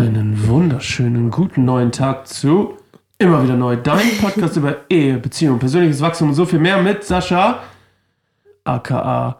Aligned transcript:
Einen 0.00 0.48
wunderschönen 0.48 1.30
guten 1.30 1.66
neuen 1.66 1.92
Tag 1.92 2.26
zu 2.26 2.78
Immer 3.18 3.44
wieder 3.44 3.54
neu. 3.54 3.76
Dein 3.76 4.16
Podcast 4.18 4.56
über 4.56 4.78
Ehe, 4.88 5.18
Beziehung, 5.18 5.58
persönliches 5.58 6.00
Wachstum 6.00 6.30
und 6.30 6.34
so 6.34 6.46
viel 6.46 6.58
mehr 6.58 6.82
mit 6.82 7.04
Sascha, 7.04 7.62
aka 8.64 9.38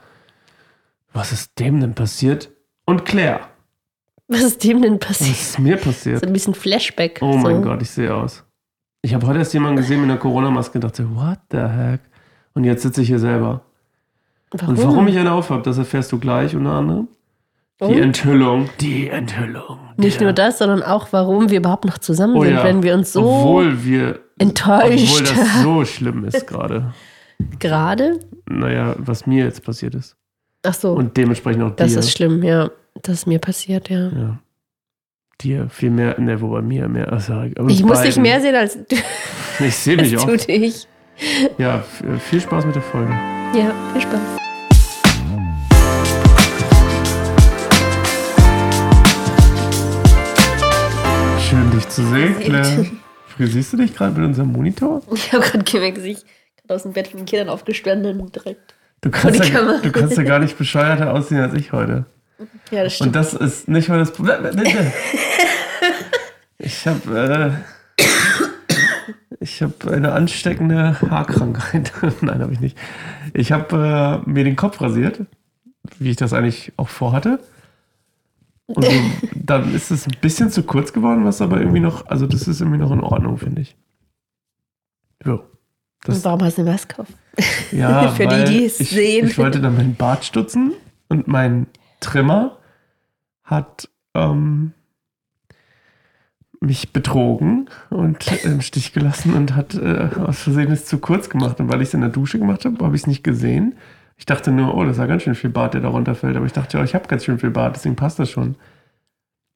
Was 1.15 1.33
ist 1.33 1.59
dem 1.59 1.81
denn 1.81 1.95
passiert? 1.95 2.51
Und 2.85 3.07
Claire. 3.07 3.41
Was 4.29 4.43
ist 4.43 4.63
dem 4.63 4.83
denn 4.83 5.01
Was 5.01 5.09
passiert? 5.09 5.39
ist 5.39 5.59
mir 5.59 5.79
passiert? 5.79 6.21
So 6.21 6.27
ein 6.27 6.33
bisschen 6.35 6.53
Flashback. 6.53 7.21
Oh 7.23 7.33
so. 7.33 7.39
mein 7.39 7.63
Gott, 7.63 7.81
ich 7.81 7.91
sehe 7.91 8.15
aus. 8.15 8.45
Ich 9.01 9.15
habe 9.15 9.27
heute 9.27 9.39
erst 9.39 9.55
jemanden 9.55 9.79
gesehen 9.79 10.03
mit 10.03 10.11
einer 10.11 10.21
Corona-Maske 10.21 10.77
und 10.77 10.85
dachte, 10.85 11.09
what 11.17 11.39
the 11.51 11.57
heck? 11.57 12.01
Und 12.53 12.65
jetzt 12.65 12.83
sitze 12.83 13.01
ich 13.01 13.09
hier 13.09 13.19
selber. 13.19 13.63
Warum? 14.51 14.77
Und 14.77 14.85
warum 14.85 15.09
ich 15.09 15.17
eine 15.17 15.33
aufhabe, 15.33 15.63
das 15.63 15.79
erfährst 15.79 16.13
du 16.13 16.19
gleich 16.19 16.55
unter 16.55 16.73
anderem. 16.73 17.09
Die? 17.89 17.99
Enthüllung. 18.01 18.69
Die 18.81 19.09
Enthüllung. 19.09 19.79
Nicht 19.97 20.21
nur 20.21 20.33
das, 20.33 20.59
sondern 20.59 20.83
auch, 20.83 21.09
warum 21.13 21.49
wir 21.51 21.59
überhaupt 21.59 21.85
noch 21.87 21.99
zusammen 21.99 22.37
Oh 22.37 22.43
sind, 22.45 22.55
ja. 22.55 22.65
wenn 22.65 22.83
wir 22.83 22.95
uns 22.95 23.13
so 23.13 23.23
obwohl 23.25 23.85
wir 23.85 24.21
enttäuscht 24.39 25.09
obwohl 25.11 25.23
das 25.23 25.63
so 25.63 25.85
schlimm 25.85 26.25
ist 26.25 26.47
gerade. 26.47 26.93
gerade. 27.59 28.21
Naja, 28.49 28.95
was 28.99 29.27
mir 29.27 29.45
jetzt 29.45 29.65
passiert 29.65 29.95
ist. 29.95 30.17
Ach 30.63 30.75
so, 30.75 30.93
Und 30.93 31.17
dementsprechend 31.17 31.63
auch 31.63 31.75
das 31.77 31.93
dir. 31.93 31.99
ist 32.01 32.13
schlimm, 32.13 32.43
ja. 32.43 32.71
Das 33.03 33.15
ist 33.15 33.27
mir 33.27 33.39
passiert, 33.39 33.89
ja. 33.89 34.09
ja. 34.09 34.39
Dir 35.41 35.69
viel 35.71 35.91
mehr, 35.91 36.21
ne, 36.21 36.39
wobei 36.41 36.61
mir 36.61 36.87
mehr. 36.89 37.11
Also, 37.11 37.45
Ich 37.69 37.83
muss 37.83 38.03
dich 38.03 38.19
mehr 38.19 38.41
sehen 38.41 38.55
als 38.57 38.75
du. 38.75 38.97
Ich 39.65 39.75
sehe 39.77 39.97
Das 39.97 40.11
mich 40.11 40.19
auch. 40.19 40.29
Ja, 41.59 41.83
viel 42.19 42.41
Spaß 42.41 42.67
mit 42.67 42.75
der 42.75 42.83
Folge. 42.83 43.13
Ja, 43.55 43.73
viel 43.93 44.03
Spaß. 44.03 44.40
Zu 51.91 52.07
sehen, 52.07 52.35
gut. 52.35 52.93
Frisierst 53.37 53.73
du 53.73 53.77
dich 53.79 53.95
gerade 53.95 54.19
mit 54.19 54.29
unserem 54.29 54.53
Monitor? 54.53 55.03
Ich 55.15 55.33
habe 55.33 55.45
gerade 55.45 55.65
gemerkt, 55.65 55.99
dass 55.99 56.05
ich 56.05 56.25
gerade 56.57 56.75
aus 56.75 56.83
dem 56.83 56.93
Bett 56.93 57.09
von 57.09 57.19
den 57.19 57.27
Kindern 57.27 57.49
aufgestanden 57.49 58.21
und 58.21 58.35
direkt. 58.35 58.75
Du 59.01 59.11
kannst, 59.11 59.43
ja, 59.49 59.79
du 59.79 59.93
kannst 59.93 60.17
ja 60.17 60.25
gar 60.25 60.41
nicht 60.41 60.59
bescheuerter 60.59 61.13
aussehen 61.13 61.41
als 61.41 61.55
ich 61.55 61.73
heute. 61.73 62.05
Ja, 62.71 62.85
das 62.85 62.95
stimmt. 62.95 63.09
Und 63.09 63.17
das 63.17 63.35
ist 63.35 63.69
nicht 63.69 63.89
mal 63.89 63.99
das 63.99 64.13
Problem. 64.13 64.37
Ich 66.63 66.87
habe 66.87 67.57
äh, 67.99 68.05
ich 69.41 69.63
habe 69.63 69.91
eine 69.91 70.13
ansteckende 70.13 71.01
Haarkrankheit. 71.01 71.93
Nein, 72.21 72.43
habe 72.43 72.53
ich 72.53 72.61
nicht. 72.61 72.77
Ich 73.33 73.53
habe 73.53 74.23
äh, 74.27 74.31
mir 74.31 74.45
den 74.45 74.57
Kopf 74.57 74.83
rasiert, 74.83 75.23
wie 75.99 76.11
ich 76.11 76.17
das 76.17 76.35
eigentlich 76.35 76.73
auch 76.77 76.91
vorhatte. 76.91 77.41
Und 78.75 78.85
so, 78.85 78.93
dann 79.35 79.75
ist 79.75 79.91
es 79.91 80.07
ein 80.07 80.17
bisschen 80.21 80.51
zu 80.51 80.63
kurz 80.63 80.93
geworden, 80.93 81.25
was 81.25 81.43
aber 81.43 81.59
irgendwie 81.59 81.81
noch, 81.81 82.07
also 82.07 82.27
das 82.27 82.47
ist 82.47 82.61
irgendwie 82.61 82.79
noch 82.79 82.93
in 82.93 83.01
Ordnung, 83.01 83.37
finde 83.37 83.63
ich. 83.63 83.77
So. 85.25 85.45
Das, 86.05 86.17
und 86.17 86.25
warum 86.25 86.43
hast 86.43 86.57
du 86.57 86.63
Maske 86.63 87.03
auf? 87.03 87.09
ja, 87.73 88.09
Für 88.15 88.27
die, 88.27 88.45
die 88.45 88.65
es 88.65 88.81
ich, 88.81 88.91
sehen. 88.91 89.27
Ich 89.27 89.39
wollte 89.39 89.61
dann 89.61 89.77
meinen 89.77 89.97
Bart 89.97 90.25
stutzen 90.25 90.73
und 91.09 91.29
mein 91.29 91.67
Trimmer 92.01 92.59
hat 93.43 93.89
ähm, 94.15 94.73
mich 96.61 96.93
betrogen 96.93 97.69
und 97.91 98.45
im 98.45 98.61
Stich 98.61 98.93
gelassen 98.93 99.35
und 99.35 99.57
hat 99.57 99.75
äh, 99.75 100.11
aus 100.25 100.41
Versehen 100.41 100.71
es 100.71 100.87
zu 100.87 100.99
kurz 100.99 101.29
gemacht. 101.29 101.59
Und 101.61 101.71
weil 101.73 101.83
ich 101.83 101.89
es 101.89 101.95
in 101.95 102.03
der 102.03 102.11
Dusche 102.11 102.39
gemacht 102.39 102.65
habe, 102.65 102.85
habe 102.85 102.95
ich 102.95 103.03
es 103.03 103.07
nicht 103.07 103.25
gesehen. 103.25 103.75
Ich 104.21 104.27
dachte 104.27 104.53
nur, 104.53 104.75
oh, 104.75 104.85
das 104.85 104.93
ist 104.93 104.99
ja 104.99 105.07
ganz 105.07 105.23
schön 105.23 105.35
viel 105.35 105.49
Bart, 105.49 105.73
der 105.73 105.81
da 105.81 105.89
runterfällt. 105.89 106.37
Aber 106.37 106.45
ich 106.45 106.53
dachte, 106.53 106.77
ja, 106.77 106.85
ich 106.85 106.95
habe 106.95 107.09
ganz 107.09 107.25
schön 107.25 107.39
viel 107.39 107.49
Bart, 107.51 107.75
deswegen 107.75 107.97
passt 107.97 108.19
das 108.19 108.29
schon. 108.29 108.55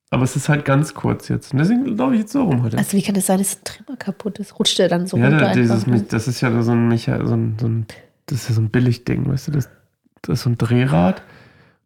Aber 0.08 0.24
es 0.24 0.36
ist 0.36 0.48
halt 0.48 0.64
ganz 0.64 0.94
kurz 0.94 1.28
jetzt. 1.28 1.52
Und 1.52 1.58
deswegen 1.58 1.84
laufe 1.98 2.14
ich 2.14 2.22
jetzt 2.22 2.32
so 2.32 2.44
rum 2.44 2.62
heute. 2.62 2.78
Also, 2.78 2.96
wie 2.96 3.02
kann 3.02 3.14
es 3.14 3.26
sein, 3.26 3.38
dass 3.40 3.56
ein 3.56 3.64
Trimmer 3.64 3.98
kaputt 3.98 4.38
ist? 4.38 4.58
Rutscht 4.58 4.78
der 4.78 4.88
dann 4.88 5.06
so 5.06 5.18
Ja, 5.18 5.28
runter? 5.28 5.52
dieses, 5.52 5.84
einfach, 5.84 5.88
ne? 5.88 6.04
das 6.08 6.28
ist 6.28 6.40
ja 6.40 6.62
so 6.62 6.72
ein, 6.72 6.88
Mecha, 6.88 7.26
so 7.26 7.34
ein, 7.34 7.56
so 7.60 7.66
ein, 7.68 7.86
das 8.24 8.38
ist 8.38 8.48
ja 8.48 8.54
so 8.54 8.62
ein 8.62 8.70
Billigding, 8.70 9.28
weißt 9.28 9.48
du, 9.48 9.52
das, 9.52 9.68
das 10.22 10.38
ist 10.38 10.44
so 10.44 10.50
ein 10.50 10.56
Drehrad, 10.56 11.20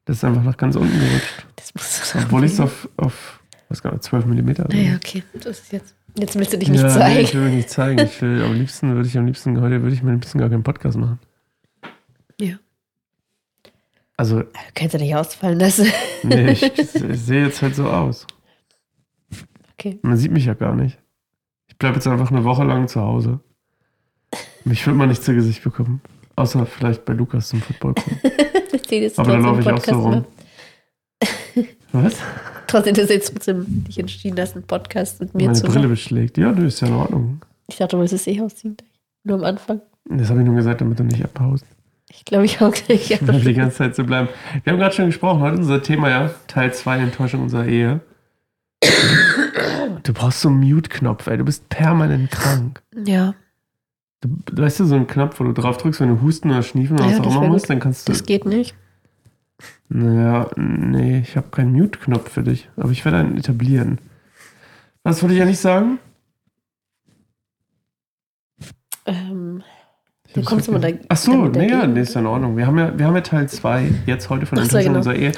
das 0.04 0.18
ist 0.18 0.24
einfach 0.24 0.44
nach 0.44 0.56
ganz 0.56 0.76
unten 0.76 0.96
gerutscht. 1.00 1.46
Das 1.56 1.74
muss 1.74 2.12
so 2.12 2.18
Obwohl 2.20 2.44
ich 2.44 2.52
es 2.52 2.60
auf, 2.60 2.88
auf, 2.96 3.40
was 3.68 3.82
gar 3.82 3.90
nicht, 3.90 4.04
12 4.04 4.24
mm. 4.24 4.50
Naja, 4.68 4.94
okay. 4.94 5.24
Das 5.42 5.58
ist 5.58 5.72
jetzt. 5.72 5.96
Jetzt 6.16 6.38
willst 6.38 6.52
du 6.52 6.58
dich 6.58 6.68
nicht 6.68 6.82
ja, 6.82 6.88
zeigen. 6.88 7.16
Nee, 7.16 7.22
ich 7.22 7.34
will 7.34 7.42
mich 7.42 7.54
nicht 7.54 7.70
zeigen. 7.70 7.98
Ich 8.00 8.22
will, 8.22 8.42
am 8.46 8.54
liebsten 8.54 8.94
würde 8.94 9.08
ich 9.08 9.18
am 9.18 9.26
liebsten, 9.26 9.60
heute 9.60 9.82
würde 9.82 9.94
ich 9.94 10.02
mir 10.02 10.10
am 10.10 10.16
liebsten 10.16 10.38
gar 10.38 10.48
keinen 10.48 10.62
Podcast 10.62 10.96
machen. 10.96 11.18
Ja. 12.40 12.56
Also, 14.18 14.42
Kannst 14.74 14.94
du 14.94 14.98
nicht 14.98 15.14
ausfallen 15.14 15.60
lassen. 15.60 15.86
nee, 16.24 16.50
ich, 16.50 16.62
ich 16.62 16.90
sehe 17.20 17.44
jetzt 17.46 17.62
halt 17.62 17.76
so 17.76 17.88
aus. 17.88 18.26
Okay. 19.74 19.98
Man 20.02 20.16
sieht 20.16 20.32
mich 20.32 20.44
ja 20.44 20.54
gar 20.54 20.74
nicht. 20.74 20.98
Ich 21.68 21.78
bleibe 21.78 21.94
jetzt 21.94 22.06
einfach 22.08 22.30
eine 22.32 22.42
Woche 22.42 22.64
lang 22.64 22.88
zu 22.88 23.00
Hause. 23.00 23.38
Mich 24.64 24.84
wird 24.86 24.96
man 24.96 25.08
nicht 25.08 25.22
zu 25.22 25.34
Gesicht 25.34 25.62
bekommen. 25.62 26.02
Außer 26.34 26.66
vielleicht 26.66 27.04
bei 27.04 27.12
Lukas 27.12 27.48
zum 27.48 27.62
Football 27.62 27.94
jetzt 28.90 29.18
Aber 29.18 29.32
dann 29.32 29.42
trotzdem 29.42 29.44
laufe 29.44 29.60
ich 29.60 29.68
auch 29.68 29.84
so 29.84 30.02
Podcast 30.02 30.26
rum. 31.56 31.66
Was? 31.92 32.16
Trotzdem, 32.66 32.94
dass 32.94 33.08
jetzt 33.08 33.32
trotzdem 33.32 33.84
dich 33.84 33.98
entschieden 33.98 34.38
hast, 34.40 34.54
einen 34.54 34.66
Podcast 34.66 35.20
mit 35.20 35.34
mir 35.34 35.44
Meine 35.44 35.54
zu 35.54 35.62
Brille 35.62 35.78
machen. 35.80 35.90
beschlägt. 35.90 36.38
Ja, 36.38 36.52
du 36.52 36.64
ist 36.64 36.80
ja 36.80 36.88
in 36.88 36.94
Ordnung. 36.94 37.40
Ich 37.68 37.76
dachte, 37.76 37.92
du 37.92 37.98
wolltest 37.98 38.26
es 38.26 38.34
eh 38.34 38.40
ausziehen. 38.40 38.76
Nur 39.24 39.38
am 39.38 39.44
Anfang. 39.44 39.80
Das 40.06 40.28
habe 40.28 40.40
ich 40.40 40.46
nur 40.46 40.56
gesagt, 40.56 40.80
damit 40.80 40.98
du 40.98 41.04
nicht 41.04 41.24
abhaust. 41.24 41.64
Ich 42.10 42.24
glaube, 42.24 42.44
ich 42.46 42.60
auch 42.60 42.72
gleich. 42.72 43.10
Ich 43.10 43.26
will 43.26 43.40
die 43.40 43.54
ganze 43.54 43.76
Zeit 43.78 43.94
so 43.94 44.04
bleiben. 44.04 44.28
Wir 44.64 44.72
haben 44.72 44.78
gerade 44.80 44.94
schon 44.94 45.06
gesprochen, 45.06 45.40
heute 45.40 45.56
unser 45.58 45.82
Thema 45.82 46.08
ja, 46.08 46.30
Teil 46.46 46.72
2, 46.72 46.98
Enttäuschung 46.98 47.42
unserer 47.42 47.66
Ehe. 47.66 48.00
Du 50.04 50.12
brauchst 50.14 50.40
so 50.40 50.48
einen 50.48 50.60
Mute-Knopf, 50.60 51.26
ey. 51.26 51.36
Du 51.38 51.44
bist 51.44 51.68
permanent 51.68 52.30
krank. 52.30 52.82
Ja, 53.04 53.34
Du, 54.20 54.30
weißt 54.50 54.80
du, 54.80 54.84
so 54.84 54.96
einen 54.96 55.06
Knopf, 55.06 55.38
wo 55.38 55.44
du 55.44 55.52
drauf 55.52 55.76
drückst, 55.76 56.00
wenn 56.00 56.08
du 56.08 56.20
husten 56.22 56.50
oder 56.50 56.64
schniefen 56.64 56.94
oder 56.98 57.08
Ja, 57.08 57.18
was 57.20 57.26
auch 57.26 57.36
immer 57.36 57.46
musst, 57.46 57.70
dann 57.70 57.78
kannst 57.78 58.08
du. 58.08 58.12
das 58.12 58.24
geht 58.24 58.46
nicht. 58.46 58.74
Naja, 59.88 60.50
nee, 60.56 61.20
ich 61.20 61.36
habe 61.36 61.48
keinen 61.50 61.70
Mute-Knopf 61.72 62.28
für 62.32 62.42
dich. 62.42 62.68
Aber 62.76 62.90
ich 62.90 63.04
werde 63.04 63.18
einen 63.18 63.36
etablieren. 63.38 64.00
Was 65.04 65.22
wollte 65.22 65.34
ich 65.34 65.38
ja 65.38 65.44
nicht 65.46 65.60
sagen? 65.60 66.00
Ähm, 69.06 69.47
Kommst 70.44 70.68
du 70.68 70.72
mal 70.72 70.80
vergessen. 70.80 71.06
da- 71.08 71.14
Ach 71.14 71.16
so, 71.16 71.48
damit 71.48 71.94
nee, 71.94 72.00
ist 72.00 72.14
ja 72.14 72.20
in 72.20 72.26
Ordnung. 72.26 72.56
Wir 72.56 72.66
haben 72.66 72.78
ja, 72.78 72.98
wir 72.98 73.06
haben 73.06 73.14
ja 73.14 73.20
Teil 73.22 73.48
2 73.48 73.90
jetzt 74.06 74.28
heute 74.30 74.46
von 74.46 74.58
Ach 74.58 74.64
so, 74.64 74.78
genau. 74.78 74.96
unserer 74.98 75.16
Ehe. 75.16 75.32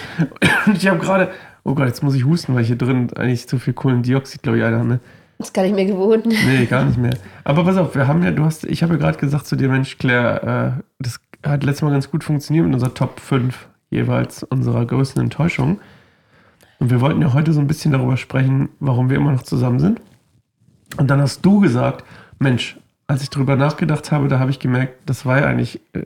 Und 0.66 0.76
ich 0.76 0.88
habe 0.88 0.98
gerade, 0.98 1.30
oh 1.64 1.74
Gott, 1.74 1.86
jetzt 1.86 2.02
muss 2.02 2.14
ich 2.14 2.24
husten, 2.24 2.54
weil 2.54 2.62
ich 2.62 2.68
hier 2.68 2.76
drin 2.78 3.08
eigentlich 3.16 3.48
zu 3.48 3.58
viel 3.58 3.72
Kohlendioxid, 3.72 4.42
glaube 4.42 4.58
ich, 4.58 4.64
einer 4.64 4.84
ne? 4.84 5.00
ist 5.38 5.54
gar 5.54 5.62
nicht 5.62 5.74
mehr 5.74 5.86
gewohnt. 5.86 6.26
Nee, 6.26 6.66
gar 6.66 6.84
nicht 6.84 6.98
mehr. 6.98 7.14
Aber 7.44 7.64
pass 7.64 7.76
auf, 7.78 7.94
wir 7.94 8.06
haben 8.06 8.22
ja, 8.22 8.30
du 8.30 8.44
hast, 8.44 8.64
ich 8.64 8.82
habe 8.82 8.94
ja 8.94 8.98
gerade 8.98 9.18
gesagt 9.18 9.46
zu 9.46 9.56
dir, 9.56 9.68
Mensch, 9.68 9.96
Claire, 9.98 10.76
äh, 10.78 10.82
das 10.98 11.18
hat 11.46 11.64
letztes 11.64 11.82
Mal 11.82 11.92
ganz 11.92 12.10
gut 12.10 12.24
funktioniert 12.24 12.66
mit 12.66 12.74
unserer 12.74 12.92
Top 12.92 13.20
5 13.20 13.68
jeweils 13.88 14.42
unserer 14.42 14.84
größten 14.84 15.22
Enttäuschung. 15.22 15.80
Und 16.78 16.90
wir 16.90 17.00
wollten 17.00 17.20
ja 17.22 17.32
heute 17.32 17.52
so 17.52 17.60
ein 17.60 17.66
bisschen 17.66 17.92
darüber 17.92 18.16
sprechen, 18.16 18.68
warum 18.80 19.10
wir 19.10 19.16
immer 19.16 19.32
noch 19.32 19.42
zusammen 19.42 19.80
sind. 19.80 20.00
Und 20.96 21.10
dann 21.10 21.20
hast 21.20 21.44
du 21.44 21.60
gesagt, 21.60 22.04
Mensch, 22.38 22.76
als 23.10 23.22
ich 23.24 23.30
darüber 23.30 23.56
nachgedacht 23.56 24.12
habe, 24.12 24.28
da 24.28 24.38
habe 24.38 24.52
ich 24.52 24.60
gemerkt, 24.60 24.94
das 25.04 25.26
war 25.26 25.40
ja 25.40 25.46
eigentlich, 25.46 25.80
äh, 25.94 26.04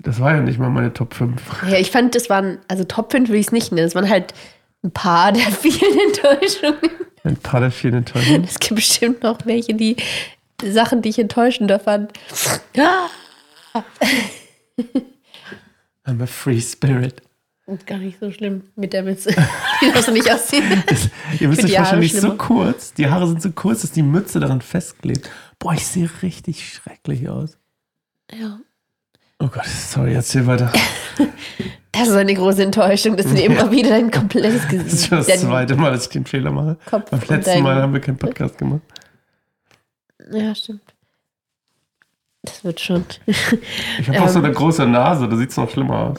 das 0.00 0.18
war 0.18 0.34
ja 0.34 0.40
nicht 0.40 0.58
mal 0.58 0.70
meine 0.70 0.92
Top 0.92 1.14
5. 1.14 1.40
Ja, 1.70 1.78
ich 1.78 1.92
fand, 1.92 2.16
das 2.16 2.28
waren, 2.28 2.58
also 2.66 2.82
Top 2.82 3.12
5 3.12 3.28
will 3.28 3.38
ich 3.38 3.46
es 3.46 3.52
nicht 3.52 3.70
nennen. 3.70 3.86
Es 3.86 3.94
waren 3.94 4.08
halt 4.08 4.34
ein 4.82 4.90
paar 4.90 5.30
der 5.30 5.42
vielen 5.52 5.98
Enttäuschungen. 6.00 6.90
Ein 7.22 7.36
paar 7.36 7.60
der 7.60 7.70
vielen 7.70 7.94
Enttäuschungen. 7.94 8.42
Es 8.42 8.58
gibt 8.58 8.74
bestimmt 8.74 9.22
noch 9.22 9.38
welche, 9.44 9.74
die 9.74 9.96
Sachen, 10.64 11.00
die 11.00 11.10
ich 11.10 11.20
enttäuschender 11.20 11.78
fand. 11.78 12.12
Ja. 12.74 13.08
I'm 16.04 16.20
a 16.20 16.26
free 16.26 16.60
spirit. 16.60 17.22
Und 17.64 17.86
gar 17.86 17.98
nicht 17.98 18.18
so 18.18 18.30
schlimm 18.32 18.64
mit 18.74 18.92
der 18.92 19.02
Mütze. 19.04 19.30
Die 19.80 19.92
du 19.92 20.12
nicht 20.12 20.30
ausziehen. 20.30 20.64
Ihr 21.40 21.48
müsst 21.48 21.60
Find 21.60 21.72
euch 21.72 21.76
vorstellen, 21.76 22.00
die 22.00 22.06
ist 22.08 22.20
so 22.20 22.34
kurz, 22.36 22.92
die 22.94 23.08
Haare 23.08 23.28
sind 23.28 23.40
so 23.40 23.52
kurz, 23.52 23.82
dass 23.82 23.92
die 23.92 24.02
Mütze 24.02 24.40
daran 24.40 24.60
festklebt. 24.60 25.30
Boah, 25.58 25.72
ich 25.74 25.86
sehe 25.86 26.10
richtig 26.22 26.68
schrecklich 26.72 27.28
aus. 27.28 27.58
Ja. 28.32 28.58
Oh 29.38 29.48
Gott, 29.48 29.66
sorry, 29.66 30.14
erzähl 30.14 30.46
weiter. 30.46 30.72
Das 31.94 32.08
ist 32.08 32.14
eine 32.14 32.32
große 32.32 32.62
Enttäuschung, 32.62 33.18
dass 33.18 33.26
du 33.26 33.34
dir 33.34 33.44
immer 33.44 33.70
wieder 33.70 33.90
dein 33.90 34.10
komplettes 34.10 34.66
Gesicht. 34.66 34.86
Das 34.86 34.92
ist 34.94 35.06
schon 35.08 35.18
das 35.18 35.26
dein 35.26 35.38
zweite 35.40 35.76
Mal, 35.76 35.92
dass 35.92 36.04
ich 36.04 36.08
den 36.08 36.24
Fehler 36.24 36.50
mache. 36.50 36.78
Kopf 36.86 37.10
Beim 37.10 37.20
letzten 37.28 37.62
Mal 37.62 37.82
haben 37.82 37.92
wir 37.92 38.00
keinen 38.00 38.16
Podcast 38.16 38.56
gemacht. 38.56 38.80
Ja, 40.32 40.54
stimmt. 40.54 40.80
Das 42.40 42.64
wird 42.64 42.80
schon. 42.80 43.04
Ich 43.26 44.08
habe 44.08 44.22
auch 44.22 44.28
so 44.30 44.38
Ähm. 44.38 44.46
eine 44.46 44.54
große 44.54 44.86
Nase, 44.86 45.28
da 45.28 45.36
sieht 45.36 45.50
es 45.50 45.56
noch 45.58 45.70
schlimmer 45.70 46.16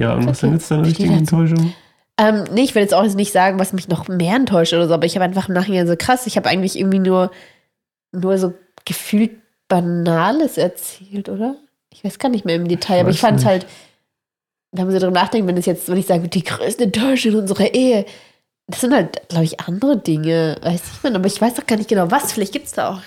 Ja. 0.00 0.14
Und 0.14 0.26
was 0.26 0.38
Okay, 0.38 0.46
sind 0.46 0.52
jetzt 0.54 0.70
deine 0.70 0.92
das. 0.92 1.18
Enttäuschungen? 1.18 1.74
Ähm, 2.18 2.44
nee, 2.52 2.62
ich 2.62 2.74
will 2.74 2.82
jetzt 2.82 2.94
auch 2.94 3.04
jetzt 3.04 3.16
nicht 3.16 3.32
sagen, 3.32 3.58
was 3.58 3.72
mich 3.72 3.88
noch 3.88 4.08
mehr 4.08 4.36
enttäuscht 4.36 4.74
oder 4.74 4.86
so, 4.86 4.94
aber 4.94 5.06
ich 5.06 5.14
habe 5.14 5.24
einfach 5.24 5.48
im 5.48 5.54
Nachhinein 5.54 5.86
so 5.86 5.94
krass, 5.96 6.26
ich 6.26 6.36
habe 6.36 6.48
eigentlich 6.48 6.78
irgendwie 6.78 6.98
nur, 6.98 7.30
nur 8.12 8.36
so 8.36 8.52
gefühlt 8.84 9.32
Banales 9.68 10.58
erzählt, 10.58 11.28
oder? 11.28 11.56
Ich 11.92 12.04
weiß 12.04 12.18
gar 12.18 12.28
nicht 12.28 12.44
mehr 12.44 12.56
im 12.56 12.68
Detail, 12.68 13.00
aber 13.00 13.10
ich 13.10 13.20
fand 13.20 13.38
es 13.38 13.46
halt, 13.46 13.66
wenn 14.72 14.84
man 14.84 14.92
so 14.92 14.98
drüber 14.98 15.12
nachdenkt, 15.12 15.48
wenn 15.48 15.56
es 15.56 15.66
jetzt, 15.66 15.88
wenn 15.88 15.96
ich 15.96 16.06
sage, 16.06 16.28
die 16.28 16.44
größte 16.44 16.84
Enttäuschung 16.84 17.36
unserer 17.36 17.72
Ehe, 17.72 18.04
das 18.66 18.82
sind 18.82 18.94
halt, 18.94 19.28
glaube 19.28 19.44
ich, 19.44 19.60
andere 19.60 19.96
Dinge. 19.96 20.56
Weiß 20.62 20.80
ich 20.98 21.02
nicht, 21.02 21.16
aber 21.16 21.26
ich 21.26 21.40
weiß 21.40 21.54
doch 21.54 21.66
gar 21.66 21.76
nicht 21.76 21.88
genau 21.88 22.10
was. 22.10 22.32
Vielleicht 22.32 22.52
gibt 22.52 22.66
es 22.66 22.72
da 22.72 22.90
auch 22.90 23.00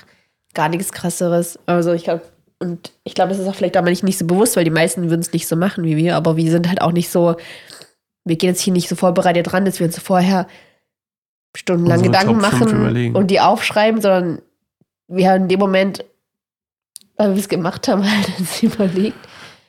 gar 0.54 0.70
nichts 0.70 0.92
krasseres. 0.92 1.58
Also 1.66 1.94
ich 1.94 2.04
glaube, 2.04 2.24
und 2.60 2.92
ich 3.04 3.14
glaube, 3.14 3.30
das 3.30 3.40
ist 3.40 3.48
auch 3.48 3.56
vielleicht 3.56 3.78
aber 3.78 3.90
nicht, 3.90 4.04
nicht 4.04 4.18
so 4.18 4.26
bewusst, 4.26 4.56
weil 4.56 4.64
die 4.64 4.70
meisten 4.70 5.10
würden 5.10 5.22
es 5.22 5.34
nicht 5.34 5.48
so 5.48 5.56
machen 5.56 5.84
wie 5.84 5.98
wir, 5.98 6.16
aber 6.16 6.38
wir 6.38 6.50
sind 6.52 6.68
halt 6.68 6.82
auch 6.82 6.92
nicht 6.92 7.10
so, 7.10 7.36
wir 8.24 8.36
gehen 8.36 8.50
jetzt 8.50 8.62
hier 8.62 8.74
nicht 8.74 8.90
so 8.90 8.96
vorbereitet 8.96 9.54
ran, 9.54 9.66
dass 9.66 9.80
wir 9.80 9.88
uns 9.88 10.00
vorher 10.00 10.48
stundenlang 11.56 12.00
Unsere 12.00 12.12
Gedanken 12.12 12.42
machen 12.42 13.16
und 13.16 13.28
die 13.28 13.40
aufschreiben, 13.40 14.02
sondern 14.02 14.42
wir 15.08 15.30
haben 15.30 15.44
in 15.44 15.50
dem 15.50 15.60
Moment, 15.60 16.06
weil 17.18 17.34
wir 17.34 17.40
es 17.40 17.50
gemacht 17.50 17.88
haben, 17.88 18.04
halt 18.10 18.40
uns 18.40 18.64
überlegt. 18.64 19.18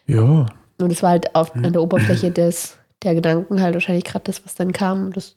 Ja. 0.06 0.46
Und 0.78 0.90
es 0.90 1.02
war 1.02 1.10
halt 1.10 1.34
auf, 1.34 1.54
an 1.54 1.72
der 1.72 1.82
Oberfläche 1.82 2.30
des, 2.30 2.76
der 3.02 3.14
Gedanken 3.14 3.60
halt 3.60 3.74
wahrscheinlich 3.74 4.04
gerade 4.04 4.24
das, 4.24 4.44
was 4.44 4.54
dann 4.54 4.72
kam. 4.72 5.12
Das, 5.12 5.36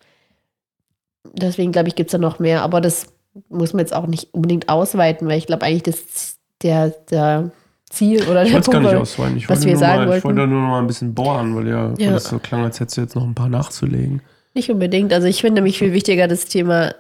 deswegen 1.23 1.71
glaube 1.71 1.89
ich, 1.89 1.95
gibt 1.95 2.09
es 2.09 2.11
da 2.11 2.17
noch 2.17 2.39
mehr. 2.39 2.63
Aber 2.63 2.81
das 2.81 3.07
muss 3.49 3.73
man 3.73 3.81
jetzt 3.81 3.93
auch 3.93 4.07
nicht 4.07 4.33
unbedingt 4.33 4.69
ausweiten, 4.69 5.27
weil 5.27 5.37
ich 5.37 5.45
glaube 5.45 5.65
eigentlich, 5.65 5.83
das 5.83 6.36
der, 6.63 6.89
der 7.09 7.51
Ziel 7.89 8.23
oder 8.23 8.43
Ich 8.43 8.51
der 8.51 8.59
es 8.59 8.69
gar 8.69 8.79
nicht 8.81 8.93
ausweiten. 8.95 9.37
Ich 9.37 9.49
was 9.49 9.59
wollte, 9.59 9.65
wir 9.67 9.73
nur 9.73 9.79
sagen 9.79 9.95
mal, 9.97 10.03
ich 10.03 10.09
wollten. 10.23 10.23
wollte 10.39 10.51
nur 10.51 10.61
noch 10.61 10.67
mal 10.69 10.79
ein 10.79 10.87
bisschen 10.87 11.13
bohren, 11.13 11.55
weil 11.55 11.67
ja, 11.67 11.91
weil 11.91 12.01
Ja. 12.01 12.15
es 12.15 12.25
so 12.25 12.39
klang, 12.39 12.63
als 12.63 12.79
hättest 12.79 12.97
du 12.97 13.01
jetzt 13.01 13.15
noch 13.15 13.23
ein 13.23 13.35
paar 13.35 13.49
nachzulegen. 13.49 14.21
Nicht 14.53 14.69
unbedingt. 14.71 15.13
Also 15.13 15.27
ich 15.27 15.41
finde 15.41 15.55
nämlich 15.61 15.77
viel 15.77 15.93
wichtiger 15.93 16.27
das 16.27 16.45
Thema, 16.45 16.93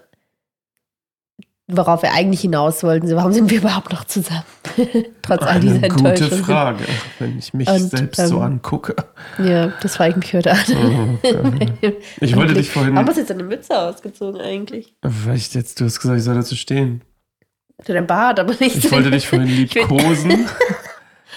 worauf 1.67 2.01
wir 2.03 2.13
eigentlich 2.13 2.41
hinaus 2.41 2.83
wollten. 2.83 3.07
So, 3.07 3.15
Warum 3.17 3.33
sind 3.33 3.49
wir 3.49 3.57
überhaupt 3.57 3.91
noch 3.91 4.05
zusammen? 4.05 4.43
Trotz 5.21 5.41
all 5.41 5.59
dieser 5.59 5.75
Eine 5.77 5.89
gute 5.89 6.09
Enttäuschung. 6.09 6.37
Frage, 6.45 6.83
wenn 7.19 7.37
ich 7.37 7.53
mich 7.53 7.67
Und, 7.67 7.79
selbst 7.89 8.25
so 8.27 8.37
ähm, 8.37 8.41
angucke. 8.43 8.95
Ja, 9.43 9.73
das 9.81 9.97
frage 9.97 10.11
ich 10.11 10.17
mich 10.17 10.33
heute 10.33 10.51
an. 10.51 10.59
Oh, 11.23 11.27
okay. 11.47 11.97
Ich 12.21 12.35
wollte 12.35 12.53
dich 12.53 12.69
vorhin, 12.69 12.95
Warum 12.95 13.07
hast 13.07 13.15
du 13.15 13.21
jetzt 13.21 13.29
deine 13.31 13.43
Mütze 13.43 13.77
ausgezogen 13.77 14.39
eigentlich? 14.39 14.95
weil 15.01 15.35
ich 15.35 15.53
jetzt, 15.53 15.81
du 15.81 15.85
hast 15.85 15.99
gesagt, 15.99 16.17
ich 16.19 16.23
soll 16.23 16.35
dazu 16.35 16.55
stehen. 16.55 17.01
Zu 17.83 17.93
deinem 17.93 18.07
Bart, 18.07 18.39
aber 18.39 18.53
nicht 18.59 18.77
Ich 18.77 18.91
wollte 18.91 19.11
dich 19.11 19.27
vorhin 19.27 19.47
Ich 19.47 19.73
liebkosen. 19.73 20.45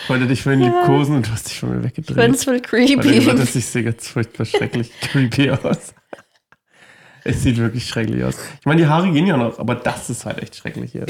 Ich 0.03 0.09
wollte 0.09 0.27
dich 0.27 0.43
vorhin 0.43 0.63
liebkosen 0.63 1.17
und 1.17 1.27
du 1.29 1.31
hast 1.31 1.49
dich 1.51 1.61
von 1.61 1.69
mir 1.69 1.79
Ich 1.79 1.85
weggedreht. 1.85 2.43
voll 2.43 2.55
Weil 2.55 2.57
du 2.63 2.63
gesagt 2.63 3.27
creepy. 3.27 3.39
hast, 3.39 3.55
ich 3.55 3.67
sehe 3.67 3.85
ganz 3.85 4.09
furchtbar 4.09 4.47
schrecklich 4.47 4.91
creepy 5.03 5.51
aus. 5.51 5.95
Es 7.23 7.43
sieht 7.43 7.59
wirklich 7.59 7.87
schrecklich 7.87 8.25
aus. 8.25 8.37
Ich 8.59 8.67
meine, 8.67 8.81
die 8.81 8.89
Haare 8.89 9.13
gehen 9.13 9.27
ja 9.27 9.37
noch, 9.37 9.59
aber 9.59 9.75
das 9.75 10.09
ist 10.09 10.25
halt 10.25 10.39
echt 10.39 10.57
schrecklich 10.57 10.93
hier. 10.93 11.05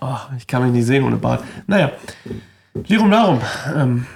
Oh, 0.00 0.16
ich 0.36 0.48
kann 0.48 0.64
mich 0.64 0.72
nicht 0.72 0.84
sehen 0.84 1.04
ohne 1.04 1.16
Bart. 1.16 1.44
Naja, 1.68 1.92
Lirum 2.88 3.10
darum. 3.10 3.40
Ähm, 3.74 4.06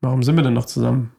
warum 0.00 0.22
sind 0.22 0.36
wir 0.36 0.44
denn 0.44 0.54
noch 0.54 0.66
zusammen? 0.66 1.12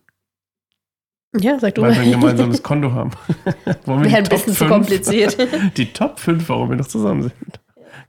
Ja, 1.39 1.59
sag 1.59 1.75
du 1.75 1.81
Weil 1.81 1.95
wir 1.95 2.01
ein 2.01 2.11
gemeinsames 2.11 2.63
Konto 2.63 2.91
haben. 2.91 3.11
Wäre 3.85 4.17
ein 4.17 4.23
bisschen 4.23 4.53
zu 4.53 4.65
5 4.65 4.71
kompliziert. 4.71 5.37
Die 5.77 5.91
Top 5.93 6.19
5, 6.19 6.47
warum 6.49 6.69
wir 6.69 6.77
noch 6.77 6.87
zusammen 6.87 7.23
sind. 7.23 7.59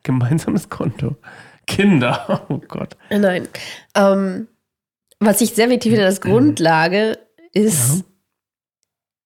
Gemeinsames 0.02 0.68
Konto. 0.68 1.16
Kinder. 1.66 2.44
Oh 2.48 2.60
Gott. 2.66 2.96
Nein. 3.10 3.48
Ähm, 3.94 4.48
was 5.20 5.40
ich 5.40 5.50
sehr 5.50 5.68
wichtig 5.68 5.92
finde 5.92 6.06
als 6.06 6.20
Grundlage 6.20 7.18
ist, 7.52 8.04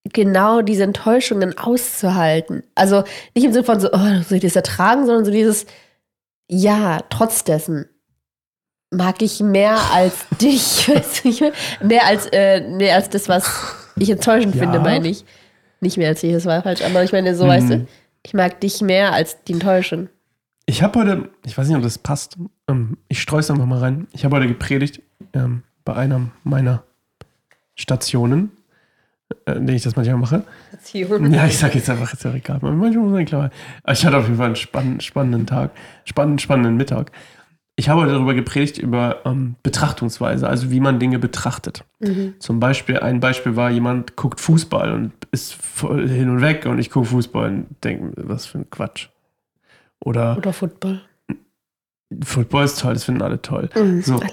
genau 0.05 0.63
diese 0.63 0.85
Enttäuschungen 0.85 1.57
auszuhalten. 1.57 2.65
Also 2.75 3.05
nicht 3.35 3.45
im 3.45 3.53
Sinne 3.53 3.65
von 3.65 3.81
so, 3.81 3.89
oh, 3.93 4.23
soll 4.27 4.39
ich 4.39 4.43
das 4.43 4.57
ertragen, 4.57 5.07
sondern 5.07 5.25
so 5.25 5.31
dieses, 5.31 5.67
ja, 6.49 7.01
trotz 7.11 7.45
dessen 7.45 7.89
mag 8.91 9.23
ich 9.23 9.41
mehr 9.41 9.79
als 9.93 10.15
dich, 10.41 10.89
weißt 10.89 11.25
du, 11.25 11.53
mehr 11.87 12.07
als, 12.07 12.27
äh, 12.33 12.61
mehr 12.61 12.97
als 12.97 13.09
das, 13.11 13.29
was 13.29 13.75
ich 13.99 14.11
enttäuschend 14.11 14.55
Ja. 14.55 14.63
finde, 14.63 14.81
meine 14.81 15.09
ich. 15.09 15.25
Nicht 15.81 15.97
mehr 15.99 16.09
als 16.09 16.21
dich, 16.21 16.33
das 16.33 16.47
war 16.47 16.63
falsch, 16.63 16.83
aber 16.83 17.03
ich 17.03 17.13
meine, 17.13 17.35
so, 17.35 17.47
weißt 17.47 17.67
Mhm. 17.69 17.71
du, 17.71 17.87
ich 18.25 18.35
mag 18.35 18.61
dich 18.61 18.81
mehr 18.83 19.13
als 19.13 19.43
die 19.45 19.55
Enttäuschung. 19.55 20.09
Ich 20.67 20.81
habe 20.83 21.01
heute, 21.01 21.29
ich 21.45 21.59
weiß 21.59 21.67
nicht, 21.67 21.77
ob 21.77 21.83
das 21.83 21.99
passt, 21.99 22.37
ähm, 22.69 22.97
ich 23.09 23.21
streue 23.21 23.41
es 23.41 23.51
einfach 23.51 23.67
mal 23.67 23.79
rein. 23.81 24.07
Ich 24.13 24.25
habe 24.25 24.37
heute 24.37 24.47
gepredigt 24.47 25.03
ähm, 25.35 25.65
bei 25.85 25.95
einer 25.95 26.31
meiner 26.45 26.85
Stationen, 27.75 28.53
äh, 29.47 29.53
in 29.53 29.67
denen 29.67 29.77
ich 29.77 29.83
das 29.83 29.97
manchmal 29.97 30.19
mache. 30.19 30.45
Ja, 30.93 31.47
ich 31.47 31.59
sage 31.59 31.75
jetzt 31.79 31.91
einfach, 31.91 32.13
ist 32.13 32.23
ja 32.23 32.33
egal. 32.33 32.59
Manchmal 32.61 32.93
muss 32.93 33.13
man 33.13 33.25
klar. 33.25 33.51
Ich 33.91 34.05
hatte 34.07 34.17
auf 34.17 34.25
jeden 34.25 34.37
Fall 34.37 34.47
einen 34.47 34.57
spann 34.57 35.01
spannenden 35.01 35.47
Tag, 35.47 35.71
spannenden, 36.05 36.39
spannenden 36.39 36.77
Mittag. 36.77 37.11
Ich 37.83 37.89
habe 37.89 38.03
heute 38.03 38.13
darüber 38.13 38.35
gepredigt, 38.35 38.79
über 38.79 39.23
ähm, 39.25 39.57
Betrachtungsweise, 39.65 40.49
also 40.49 40.71
wie 40.71 40.79
man 40.79 41.01
Dinge 41.01 41.19
betrachtet. 41.19 41.85
Mhm. 41.99 42.35
Zum 42.39 42.61
Beispiel, 42.61 43.01
ein 43.01 43.19
Beispiel 43.19 43.57
war, 43.57 43.73
jemand 43.73 44.15
guckt 44.15 44.41
Fußball 44.41 44.93
und 44.93 45.11
ist 45.33 45.55
voll 45.55 46.09
hin 46.09 46.31
und 46.31 46.43
weg 46.43 46.65
und 46.67 46.79
ich 46.79 46.91
gucke 46.91 47.09
Fußball 47.09 47.49
und 47.49 47.67
denke, 47.83 48.13
was 48.19 48.47
für 48.47 48.59
ein 48.59 48.71
Quatsch. 48.71 49.09
Oder 49.99 50.37
Oder 50.37 50.53
Football. 50.53 51.01
Football 52.23 52.67
ist 52.67 52.79
toll, 52.79 52.95
das 52.95 53.03
finden 53.03 53.21
alle 53.21 53.43
toll. 53.43 53.69
Mhm. 53.75 54.01
So. 54.01 54.21
Alle. 54.21 54.31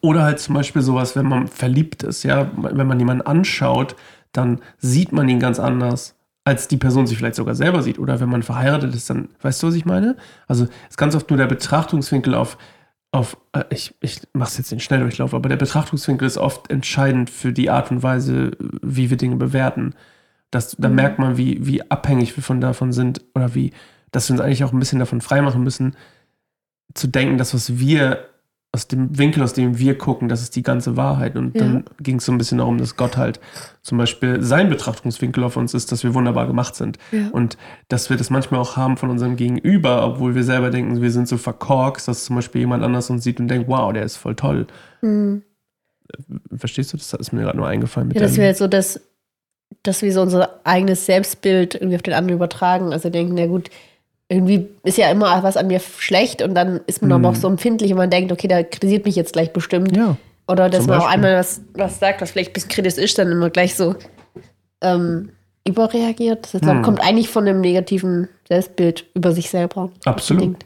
Oder 0.00 0.24
halt 0.24 0.40
zum 0.40 0.56
Beispiel 0.56 0.82
sowas, 0.82 1.14
wenn 1.14 1.26
man 1.26 1.46
verliebt 1.46 2.02
ist, 2.02 2.24
ja, 2.24 2.50
wenn 2.56 2.88
man 2.88 2.98
jemanden 2.98 3.24
anschaut, 3.24 3.94
dann 4.32 4.60
sieht 4.78 5.12
man 5.12 5.28
ihn 5.28 5.38
ganz 5.38 5.60
anders, 5.60 6.16
als 6.44 6.68
die 6.68 6.76
Person 6.76 7.06
sich 7.06 7.16
vielleicht 7.18 7.36
sogar 7.36 7.54
selber 7.54 7.82
sieht. 7.82 7.98
Oder 7.98 8.20
wenn 8.20 8.28
man 8.28 8.42
verheiratet 8.42 8.94
ist, 8.94 9.08
dann, 9.10 9.28
weißt 9.42 9.62
du, 9.62 9.68
was 9.68 9.74
ich 9.74 9.84
meine? 9.84 10.16
Also 10.48 10.66
ist 10.88 10.98
ganz 10.98 11.14
oft 11.14 11.30
nur 11.30 11.36
der 11.36 11.46
Betrachtungswinkel 11.46 12.34
auf, 12.34 12.58
auf 13.12 13.36
äh, 13.52 13.64
ich, 13.70 13.94
ich 14.00 14.20
mach's 14.32 14.58
jetzt 14.58 14.72
den 14.72 14.80
Schnelldurchlauf, 14.80 15.34
aber 15.34 15.48
der 15.48 15.56
Betrachtungswinkel 15.56 16.26
ist 16.26 16.38
oft 16.38 16.70
entscheidend 16.70 17.30
für 17.30 17.52
die 17.52 17.70
Art 17.70 17.90
und 17.90 18.02
Weise, 18.02 18.52
wie 18.82 19.10
wir 19.10 19.16
Dinge 19.16 19.36
bewerten. 19.36 19.94
Das, 20.50 20.76
da 20.78 20.88
Mhm. 20.88 20.94
merkt 20.96 21.18
man, 21.18 21.36
wie, 21.36 21.64
wie 21.66 21.88
abhängig 21.90 22.36
wir 22.36 22.42
von 22.42 22.60
davon 22.60 22.92
sind 22.92 23.22
oder 23.34 23.54
wie, 23.54 23.72
dass 24.10 24.28
wir 24.28 24.34
uns 24.34 24.40
eigentlich 24.40 24.64
auch 24.64 24.72
ein 24.72 24.78
bisschen 24.78 24.98
davon 24.98 25.20
freimachen 25.20 25.62
müssen, 25.62 25.96
zu 26.94 27.06
denken, 27.06 27.38
dass 27.38 27.54
was 27.54 27.78
wir 27.78 28.28
aus 28.74 28.88
dem 28.88 29.18
Winkel, 29.18 29.42
aus 29.42 29.52
dem 29.52 29.76
wir 29.78 29.98
gucken, 29.98 30.30
das 30.30 30.40
ist 30.40 30.56
die 30.56 30.62
ganze 30.62 30.96
Wahrheit. 30.96 31.36
Und 31.36 31.54
Ja. 31.54 31.60
dann 31.60 31.84
ging 32.00 32.16
es 32.16 32.24
so 32.24 32.32
ein 32.32 32.38
bisschen 32.38 32.56
darum, 32.58 32.78
dass 32.78 32.96
Gott 32.96 33.18
halt 33.18 33.38
zum 33.82 33.98
Beispiel 33.98 34.42
sein 34.42 34.70
Betrachtungswinkel 34.70 35.44
auf 35.44 35.58
uns 35.58 35.74
ist, 35.74 35.92
dass 35.92 36.04
wir 36.04 36.14
wunderbar 36.14 36.46
gemacht 36.46 36.74
sind. 36.74 36.96
Ja. 37.10 37.28
Und 37.32 37.58
dass 37.88 38.08
wir 38.08 38.16
das 38.16 38.30
manchmal 38.30 38.60
auch 38.60 38.76
haben 38.78 38.96
von 38.96 39.10
unserem 39.10 39.36
Gegenüber, 39.36 40.06
obwohl 40.06 40.34
wir 40.34 40.42
selber 40.44 40.70
denken, 40.70 41.02
wir 41.02 41.10
sind 41.10 41.28
so 41.28 41.36
verkorkst, 41.36 42.08
dass 42.08 42.24
zum 42.24 42.36
Beispiel 42.36 42.62
jemand 42.62 42.82
anders 42.82 43.10
uns 43.10 43.24
sieht 43.24 43.40
und 43.40 43.48
denkt, 43.48 43.68
wow, 43.68 43.92
der 43.92 44.04
ist 44.04 44.16
voll 44.16 44.36
toll. 44.36 44.66
Mhm. 45.02 45.42
Verstehst 46.56 46.92
du? 46.92 46.96
Das 46.96 47.12
ist 47.12 47.32
mir 47.32 47.42
gerade 47.42 47.56
nur 47.58 47.66
eingefallen 47.68 48.08
mit 48.08 48.16
Ja, 48.16 48.22
das 48.22 48.32
deinem- 48.32 48.38
wäre 48.38 48.48
jetzt 48.48 48.58
so, 48.58 48.68
dass, 48.68 49.00
dass 49.82 50.00
wir 50.02 50.12
so 50.12 50.22
unser 50.22 50.60
eigenes 50.64 51.04
Selbstbild 51.06 51.74
irgendwie 51.74 51.96
auf 51.96 52.02
den 52.02 52.14
anderen 52.14 52.36
übertragen. 52.36 52.92
Also 52.92 53.10
denken, 53.10 53.34
na 53.34 53.46
gut, 53.46 53.68
irgendwie 54.32 54.68
ist 54.82 54.98
ja 54.98 55.10
immer 55.10 55.42
was 55.42 55.56
an 55.56 55.66
mir 55.66 55.80
schlecht 55.80 56.40
und 56.42 56.54
dann 56.54 56.80
ist 56.86 57.02
man 57.02 57.08
Mhm. 57.10 57.14
aber 57.24 57.28
auch 57.30 57.38
so 57.40 57.48
empfindlich 57.48 57.90
und 57.92 57.98
man 57.98 58.10
denkt, 58.10 58.32
okay, 58.32 58.48
der 58.48 58.64
kritisiert 58.64 59.04
mich 59.04 59.14
jetzt 59.16 59.34
gleich 59.34 59.52
bestimmt. 59.52 59.94
Ja. 59.96 60.16
Oder 60.48 60.68
dass 60.70 60.86
man 60.86 61.00
auch 61.00 61.06
einmal 61.06 61.36
was, 61.36 61.60
was 61.74 61.98
sagt, 62.00 62.20
was 62.20 62.30
vielleicht 62.32 62.50
ein 62.50 62.54
bisschen 62.54 62.70
kritisch 62.70 62.94
ist, 62.98 63.18
dann 63.18 63.30
immer 63.30 63.50
gleich 63.50 63.74
so 63.74 63.94
ähm, 64.80 65.30
überreagiert. 65.66 66.48
Das 66.52 66.62
Hm. 66.62 66.82
kommt 66.82 67.00
eigentlich 67.00 67.28
von 67.28 67.46
einem 67.46 67.60
negativen 67.60 68.28
Selbstbild 68.48 69.04
über 69.14 69.32
sich 69.32 69.50
selber. 69.50 69.90
Absolut. 70.04 70.42
Denkt, 70.42 70.64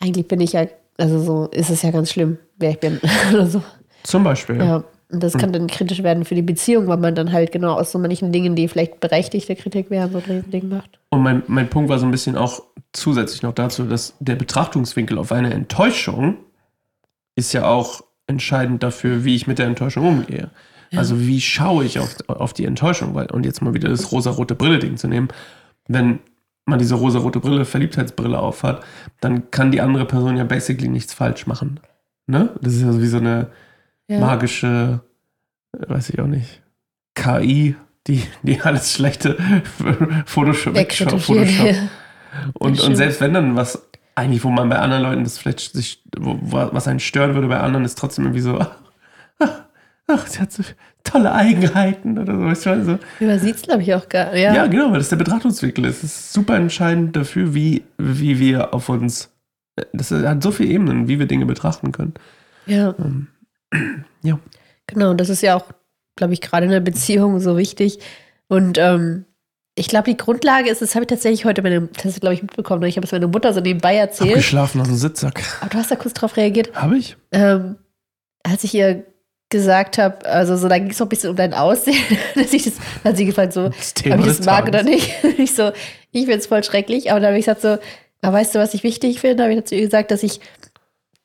eigentlich 0.00 0.26
bin 0.28 0.40
ich 0.40 0.52
ja, 0.52 0.66
also 0.96 1.20
so 1.20 1.46
ist 1.52 1.70
es 1.70 1.82
ja 1.82 1.90
ganz 1.90 2.10
schlimm, 2.12 2.38
wer 2.56 2.70
ich 2.70 2.80
bin. 2.80 3.00
oder 3.32 3.46
so. 3.46 3.62
Zum 4.04 4.24
Beispiel, 4.24 4.56
ja. 4.56 4.64
Ja, 4.64 4.84
und 5.10 5.22
das 5.22 5.32
kann 5.34 5.52
dann 5.52 5.68
kritisch 5.68 6.02
werden 6.02 6.24
für 6.26 6.34
die 6.34 6.42
Beziehung, 6.42 6.86
weil 6.86 6.98
man 6.98 7.14
dann 7.14 7.32
halt 7.32 7.50
genau 7.50 7.74
aus 7.74 7.92
so 7.92 7.98
manchen 7.98 8.30
Dingen, 8.30 8.54
die 8.54 8.68
vielleicht 8.68 9.00
berechtigte 9.00 9.56
Kritik 9.56 9.90
wären, 9.90 10.12
so 10.12 10.18
ein 10.18 10.50
Ding 10.50 10.68
macht. 10.68 10.98
Und 11.08 11.22
mein, 11.22 11.42
mein 11.46 11.70
Punkt 11.70 11.88
war 11.88 11.98
so 11.98 12.04
ein 12.04 12.10
bisschen 12.10 12.36
auch 12.36 12.62
zusätzlich 12.92 13.42
noch 13.42 13.54
dazu, 13.54 13.84
dass 13.84 14.14
der 14.20 14.36
Betrachtungswinkel 14.36 15.16
auf 15.16 15.32
eine 15.32 15.52
Enttäuschung 15.52 16.36
ist 17.36 17.52
ja 17.54 17.66
auch 17.66 18.02
entscheidend 18.26 18.82
dafür, 18.82 19.24
wie 19.24 19.34
ich 19.34 19.46
mit 19.46 19.58
der 19.58 19.66
Enttäuschung 19.66 20.06
umgehe. 20.06 20.50
Also 20.96 21.20
wie 21.20 21.40
schaue 21.40 21.84
ich 21.84 21.98
auf, 21.98 22.16
auf 22.28 22.52
die 22.52 22.64
Enttäuschung? 22.64 23.14
Weil, 23.14 23.30
und 23.30 23.44
jetzt 23.44 23.62
mal 23.62 23.74
wieder 23.74 23.88
das 23.88 24.10
rosa-rote 24.12 24.54
Brille-Ding 24.54 24.96
zu 24.96 25.06
nehmen. 25.06 25.28
Wenn 25.86 26.20
man 26.64 26.78
diese 26.78 26.94
rosa-rote 26.94 27.40
Brille, 27.40 27.64
Verliebtheitsbrille 27.64 28.38
aufhat, 28.38 28.82
dann 29.20 29.50
kann 29.50 29.70
die 29.70 29.80
andere 29.80 30.04
Person 30.04 30.36
ja 30.36 30.44
basically 30.44 30.88
nichts 30.88 31.14
falsch 31.14 31.46
machen. 31.46 31.80
Ne? 32.26 32.50
Das 32.60 32.74
ist 32.74 32.82
ja 32.82 32.92
so 32.92 33.00
wie 33.00 33.06
so 33.06 33.18
eine 33.18 33.48
Ja. 34.08 34.20
magische, 34.20 35.00
äh, 35.76 35.88
weiß 35.88 36.10
ich 36.10 36.20
auch 36.20 36.26
nicht, 36.26 36.62
KI, 37.14 37.76
die, 38.06 38.22
die 38.42 38.60
alles 38.60 38.92
Schlechte 38.92 39.36
Photoshop, 40.26 40.74
Wegretuschiert. 40.74 41.48
Photoshop. 41.48 41.76
Und, 42.54 42.78
und 42.80 42.94
selbst 42.94 43.22
wenn 43.22 43.32
dann 43.32 43.56
was, 43.56 43.88
eigentlich, 44.14 44.44
wo 44.44 44.50
man 44.50 44.68
bei 44.68 44.78
anderen 44.78 45.02
Leuten 45.02 45.24
das 45.24 45.38
vielleicht 45.38 45.72
sich, 45.72 46.02
wo, 46.16 46.38
was 46.72 46.86
einen 46.86 47.00
stören 47.00 47.34
würde, 47.34 47.48
bei 47.48 47.58
anderen 47.58 47.86
ist 47.86 47.96
trotzdem 47.96 48.26
irgendwie 48.26 48.42
so, 48.42 48.58
ach, 48.58 48.70
ach, 50.06 50.26
sie 50.26 50.38
hat 50.38 50.52
so 50.52 50.62
tolle 51.04 51.32
Eigenheiten 51.32 52.18
oder 52.18 52.36
so. 52.36 52.44
Weißt 52.44 52.66
du, 52.66 52.70
also, 52.70 52.98
Übersieht 53.18 53.56
es, 53.56 53.62
glaube 53.62 53.82
ich, 53.82 53.94
auch 53.94 54.08
gar 54.08 54.36
ja. 54.36 54.54
ja. 54.54 54.66
genau, 54.66 54.90
weil 54.90 54.98
das 54.98 55.08
der 55.08 55.16
Betrachtungswinkel 55.16 55.86
ist. 55.86 56.02
Das 56.02 56.10
ist 56.10 56.32
super 56.32 56.56
entscheidend 56.56 57.16
dafür, 57.16 57.54
wie, 57.54 57.84
wie 57.96 58.38
wir 58.38 58.74
auf 58.74 58.88
uns, 58.90 59.32
das 59.94 60.10
hat 60.10 60.42
so 60.42 60.50
viele 60.50 60.70
Ebenen, 60.70 61.08
wie 61.08 61.18
wir 61.18 61.26
Dinge 61.26 61.46
betrachten 61.46 61.92
können. 61.92 62.14
ja. 62.66 62.94
Ja. 64.22 64.38
Genau, 64.88 65.10
und 65.10 65.20
das 65.20 65.28
ist 65.28 65.42
ja 65.42 65.56
auch, 65.56 65.64
glaube 66.16 66.32
ich, 66.32 66.40
gerade 66.40 66.66
in 66.66 66.72
der 66.72 66.80
Beziehung 66.80 67.38
so 67.38 67.56
wichtig. 67.56 68.00
Und 68.48 68.76
ähm, 68.78 69.26
ich 69.76 69.86
glaube, 69.86 70.10
die 70.10 70.16
Grundlage 70.16 70.68
ist, 70.68 70.82
das 70.82 70.94
habe 70.94 71.04
ich 71.04 71.08
tatsächlich 71.08 71.44
heute, 71.44 71.62
meine, 71.62 71.82
das 71.82 72.04
hast 72.04 72.20
glaube 72.20 72.34
ich 72.34 72.42
mitbekommen, 72.42 72.82
ich 72.82 72.96
habe 72.96 73.06
es 73.06 73.12
meiner 73.12 73.28
Mutter 73.28 73.52
so 73.52 73.60
nebenbei 73.60 73.96
erzählt. 73.96 74.30
Abgeschlafen 74.30 74.80
aus 74.80 74.88
dem 74.88 74.96
Sitzsack. 74.96 75.42
Aber 75.60 75.70
du 75.70 75.78
hast 75.78 75.90
da 75.90 75.96
kurz 75.96 76.14
drauf 76.14 76.36
reagiert. 76.36 76.74
Habe 76.74 76.98
ich? 76.98 77.16
Ähm, 77.30 77.76
als 78.42 78.64
ich 78.64 78.74
ihr 78.74 79.04
gesagt 79.50 79.98
habe, 79.98 80.26
also 80.26 80.56
so, 80.56 80.68
da 80.68 80.78
ging 80.78 80.90
es 80.90 80.98
noch 80.98 81.06
ein 81.06 81.10
bisschen 81.10 81.30
um 81.30 81.36
dein 81.36 81.54
Aussehen, 81.54 82.02
dass 82.34 82.52
ich 82.52 82.64
das, 82.64 82.74
hat 83.04 83.16
sie 83.16 83.24
gefragt, 83.24 83.52
so, 83.52 83.66
ob 83.66 83.74
ich 83.78 84.02
das 84.02 84.44
mag 84.44 84.64
Tages. 84.64 84.68
oder 84.68 84.82
nicht. 84.82 85.12
Und 85.22 85.38
ich 85.38 85.54
so, 85.54 85.70
ich 86.10 86.24
finde 86.24 86.38
es 86.38 86.46
voll 86.46 86.64
schrecklich, 86.64 87.10
aber 87.10 87.20
dann 87.20 87.28
habe 87.28 87.38
ich 87.38 87.46
gesagt 87.46 87.62
so, 87.62 87.78
aber 88.20 88.36
weißt 88.36 88.54
du, 88.54 88.58
was 88.58 88.74
ich 88.74 88.82
wichtig 88.82 89.20
finde? 89.20 89.44
habe 89.44 89.52
ich 89.52 89.60
dazu 89.60 89.76
ihr 89.76 89.82
gesagt, 89.82 90.10
dass 90.10 90.22
ich 90.22 90.40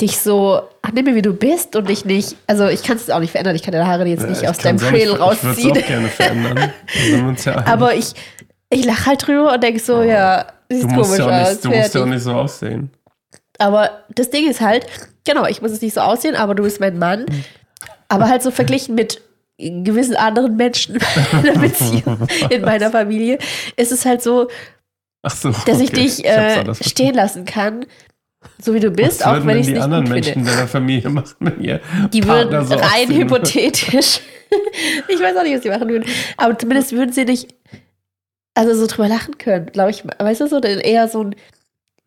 dich 0.02 0.20
so 0.20 0.62
annehme, 0.82 1.16
wie 1.16 1.22
du 1.22 1.34
bist 1.34 1.76
und 1.76 1.88
dich 1.88 2.04
nicht, 2.06 2.36
also 2.48 2.68
ich 2.68 2.84
kann 2.84 2.98
es 2.98 3.10
auch 3.10 3.20
nicht 3.20 3.32
verändern, 3.32 3.56
ich 3.56 3.62
kann 3.64 3.72
deine 3.74 3.88
Haare 3.88 4.06
jetzt 4.06 4.28
nicht 4.28 4.42
Ja, 4.42 4.50
aus 4.50 4.58
ich 4.58 4.64
deinem 4.64 4.78
auch 4.80 4.92
nicht- 4.92 5.02
Schädel 5.02 5.14
Ich 5.14 5.20
würde 5.20 5.32
es 5.34 5.46
rausziehen. 5.48 5.72
auch 5.72 5.88
gerne 5.88 6.08
verändern. 6.08 6.74
Ja. 7.46 7.66
Aber 7.68 7.96
ich, 7.96 8.14
ich 8.70 8.86
lache 8.86 9.06
halt 9.06 9.26
drüber 9.28 9.54
und 9.54 9.64
denke 9.64 9.80
so, 9.80 10.02
ja, 10.02 10.46
sieht 10.70 10.84
du 10.84 10.88
musst, 10.88 11.12
komisch 11.12 11.26
ja 11.26 11.42
aus. 11.44 11.50
nicht, 11.52 11.66
du 11.66 11.70
musst 11.70 11.96
ja 11.96 12.02
auch 12.02 12.06
nicht 12.06 12.24
so 12.24 12.34
aussehen. 12.34 12.90
Aber 13.60 14.04
das 14.16 14.30
Ding 14.32 14.50
ist 14.50 14.62
halt, 14.62 14.86
genau, 15.26 15.46
ich 15.46 15.62
muss 15.62 15.72
es 15.72 15.82
nicht 15.82 15.94
so 15.94 16.02
aussehen, 16.02 16.36
aber 16.36 16.56
du 16.56 16.64
bist 16.64 16.80
mein 16.80 16.98
Mann. 16.98 17.26
Aber 18.10 18.28
halt 18.28 18.42
so 18.42 18.52
verglichen 18.52 18.96
mit 18.96 19.22
gewissen 19.58 20.16
anderen 20.16 20.56
Menschen 20.56 20.96
in 21.34 21.44
der 21.44 21.54
Beziehung 21.60 22.28
in 22.50 22.62
meiner 22.64 22.90
Familie, 22.92 23.38
ist 23.76 23.92
es 23.92 24.06
halt 24.06 24.22
so, 24.24 24.48
Ach 25.22 25.32
so. 25.36 25.52
dass 25.52 25.80
ich 25.80 25.90
okay. 25.92 26.02
dich 26.02 26.26
hab's 26.30 26.82
äh, 26.82 26.84
stehen 26.90 27.14
lassen 27.16 27.46
kann, 27.46 27.86
so 28.62 28.74
wie 28.74 28.80
du 28.80 28.90
Was 28.90 28.96
bist, 28.96 29.26
auch 29.26 29.34
würden 29.34 29.48
wenn 29.48 29.56
ich 29.58 29.62
es 29.62 29.68
die 29.68 29.74
nicht 29.74 29.82
anderen 29.84 30.06
gut 30.06 30.14
Menschen 30.14 30.34
finde. 30.34 30.52
deiner 30.52 30.68
Familie 30.68 31.10
machen, 31.10 31.36
wenn 31.40 31.62
ihr 31.62 31.80
Die 32.12 32.22
Partner 32.22 32.52
würden 32.52 32.68
so 32.68 32.76
rein 32.76 33.10
hypothetisch, 33.10 34.22
ich 35.08 35.20
weiß 35.20 35.36
auch 35.38 35.44
nicht, 35.44 35.56
was 35.56 35.62
die 35.62 35.70
machen 35.70 35.90
würden, 35.90 36.06
aber 36.38 36.58
zumindest 36.58 36.92
würden 36.92 37.12
sie 37.12 37.26
nicht 37.26 37.54
also 38.56 38.76
so 38.76 38.86
drüber 38.88 39.08
lachen 39.08 39.38
können, 39.40 39.66
glaube 39.68 39.90
ich. 39.92 40.04
Weißt 40.20 40.42
du 40.42 40.48
so, 40.48 40.60
eher 40.60 41.08
so 41.08 41.24
ein, 41.24 41.36